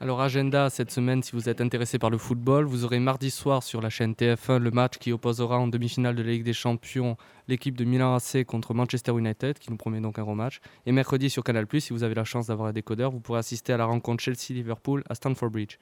Alors 0.00 0.20
agenda 0.20 0.70
cette 0.70 0.90
semaine, 0.90 1.22
si 1.22 1.32
vous 1.32 1.48
êtes 1.48 1.60
intéressé 1.60 1.98
par 1.98 2.08
le 2.08 2.16
football, 2.16 2.64
vous 2.64 2.84
aurez 2.84 2.98
mardi 2.98 3.30
soir 3.30 3.62
sur 3.62 3.82
la 3.82 3.90
chaîne 3.90 4.12
TF1 4.12 4.58
le 4.58 4.70
match 4.70 4.98
qui 4.98 5.12
opposera 5.12 5.58
en 5.58 5.68
demi-finale 5.68 6.14
de 6.14 6.22
la 6.22 6.32
Ligue 6.32 6.42
des 6.42 6.54
Champions 6.54 7.16
l'équipe 7.48 7.76
de 7.76 7.84
Milan 7.84 8.14
AC 8.14 8.44
contre 8.44 8.72
Manchester 8.72 9.12
United, 9.12 9.58
qui 9.58 9.70
nous 9.70 9.76
promet 9.76 10.00
donc 10.00 10.18
un 10.18 10.22
rematch. 10.22 10.60
Et 10.84 10.92
mercredi 10.92 11.30
sur 11.30 11.44
Canal+, 11.44 11.66
si 11.78 11.92
vous 11.92 12.02
avez 12.02 12.14
la 12.14 12.24
chance 12.24 12.46
d'avoir 12.48 12.68
un 12.68 12.72
décodeur, 12.72 13.10
vous 13.10 13.20
pourrez 13.20 13.38
assister 13.38 13.72
à 13.72 13.78
la 13.78 13.86
rencontre 13.86 14.22
Chelsea-Liverpool 14.22 15.02
à 15.08 15.14
Stamford 15.14 15.50
Bridge. 15.50 15.78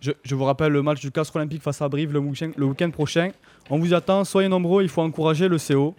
Je, 0.00 0.12
je 0.22 0.34
vous 0.34 0.44
rappelle 0.44 0.72
le 0.72 0.82
match 0.82 1.00
du 1.00 1.10
Castre 1.12 1.36
Olympique 1.36 1.62
face 1.62 1.80
à 1.82 1.88
Brive 1.88 2.12
le 2.12 2.18
week-end, 2.18 2.50
le 2.56 2.66
week-end 2.66 2.90
prochain. 2.90 3.30
On 3.70 3.78
vous 3.78 3.94
attend, 3.94 4.24
soyez 4.24 4.48
nombreux, 4.48 4.82
il 4.82 4.88
faut 4.88 5.02
encourager 5.02 5.48
le 5.48 5.58
CO. 5.58 5.94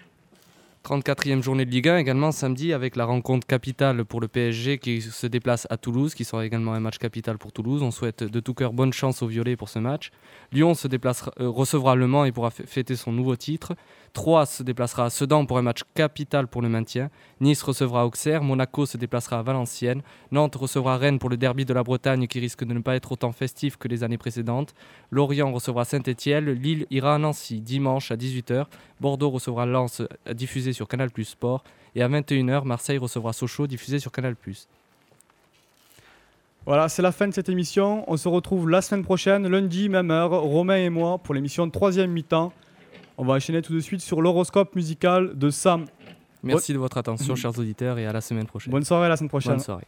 34e 0.91 1.41
journée 1.43 1.65
de 1.65 1.69
Ligue 1.71 1.89
1 1.89 1.97
également 1.97 2.31
samedi 2.31 2.71
avec 2.71 2.95
la 2.95 3.03
rencontre 3.03 3.45
capitale 3.45 4.05
pour 4.05 4.21
le 4.21 4.29
PSG 4.29 4.77
qui 4.77 5.01
se 5.01 5.27
déplace 5.27 5.67
à 5.69 5.75
Toulouse, 5.75 6.15
qui 6.15 6.23
sera 6.23 6.45
également 6.45 6.71
un 6.71 6.79
match 6.79 6.97
capital 6.97 7.37
pour 7.37 7.51
Toulouse. 7.51 7.83
On 7.83 7.91
souhaite 7.91 8.23
de 8.23 8.39
tout 8.39 8.53
cœur 8.53 8.71
bonne 8.71 8.93
chance 8.93 9.21
aux 9.21 9.27
Violets 9.27 9.57
pour 9.57 9.67
ce 9.67 9.79
match. 9.79 10.11
Lyon 10.53 10.75
se 10.75 10.87
déplacera, 10.87 11.33
euh, 11.41 11.49
recevra 11.49 11.95
Le 11.95 12.07
Mans 12.07 12.23
et 12.23 12.31
pourra 12.31 12.51
fê- 12.51 12.63
fêter 12.65 12.95
son 12.95 13.11
nouveau 13.11 13.35
titre. 13.35 13.75
Troyes 14.13 14.45
se 14.45 14.63
déplacera 14.63 15.03
à 15.05 15.09
Sedan 15.09 15.45
pour 15.45 15.57
un 15.57 15.61
match 15.61 15.81
capital 15.93 16.47
pour 16.47 16.61
le 16.61 16.69
maintien. 16.69 17.09
Nice 17.41 17.61
recevra 17.63 18.05
Auxerre. 18.05 18.41
Monaco 18.41 18.85
se 18.85 18.95
déplacera 18.95 19.39
à 19.39 19.41
Valenciennes. 19.43 20.01
Nantes 20.31 20.55
recevra 20.55 20.97
Rennes 20.97 21.19
pour 21.19 21.29
le 21.29 21.35
derby 21.35 21.65
de 21.65 21.73
la 21.73 21.83
Bretagne 21.83 22.27
qui 22.27 22.39
risque 22.39 22.63
de 22.63 22.73
ne 22.73 22.79
pas 22.79 22.95
être 22.95 23.11
autant 23.11 23.33
festif 23.33 23.75
que 23.75 23.89
les 23.89 24.05
années 24.05 24.17
précédentes. 24.17 24.73
Lorient 25.11 25.51
recevra 25.51 25.83
Saint-Etienne. 25.83 26.49
Lille 26.49 26.87
ira 26.91 27.15
à 27.15 27.17
Nancy 27.17 27.59
dimanche 27.59 28.09
à 28.09 28.15
18h. 28.15 28.65
Bordeaux 29.01 29.29
recevra 29.29 29.65
Lens 29.65 29.99
euh, 30.01 30.33
diffusé 30.33 30.73
sur 30.77 30.87
Canal 30.87 31.11
Plus 31.11 31.25
Sport. 31.25 31.63
Et 31.95 32.01
à 32.01 32.07
21h, 32.07 32.63
Marseille 32.63 32.97
recevra 32.97 33.33
Sochaux 33.33 33.67
diffusé 33.67 33.99
sur 33.99 34.11
Canal 34.11 34.35
Plus. 34.35 34.67
Voilà, 36.65 36.89
c'est 36.89 37.01
la 37.01 37.11
fin 37.11 37.27
de 37.27 37.33
cette 37.33 37.49
émission. 37.49 38.03
On 38.11 38.17
se 38.17 38.27
retrouve 38.27 38.69
la 38.69 38.81
semaine 38.81 39.03
prochaine, 39.03 39.47
lundi, 39.47 39.89
même 39.89 40.11
heure, 40.11 40.31
Romain 40.31 40.77
et 40.77 40.89
moi, 40.89 41.17
pour 41.17 41.33
l'émission 41.33 41.65
de 41.65 41.71
troisième 41.71 42.11
mi-temps. 42.11 42.53
On 43.17 43.25
va 43.25 43.35
enchaîner 43.35 43.61
tout 43.61 43.73
de 43.73 43.79
suite 43.79 44.01
sur 44.01 44.21
l'horoscope 44.21 44.75
musical 44.75 45.37
de 45.37 45.49
Sam. 45.49 45.85
Merci 46.43 46.73
de 46.73 46.77
votre 46.77 46.97
attention, 46.97 47.35
chers 47.35 47.57
auditeurs, 47.57 47.97
et 47.97 48.05
à 48.05 48.13
la 48.13 48.21
semaine 48.21 48.45
prochaine. 48.45 48.71
Bonne 48.71 48.83
soirée, 48.83 49.07
à 49.07 49.09
la 49.09 49.17
semaine 49.17 49.29
prochaine. 49.29 49.53
Bonne 49.53 49.63
soirée. 49.63 49.85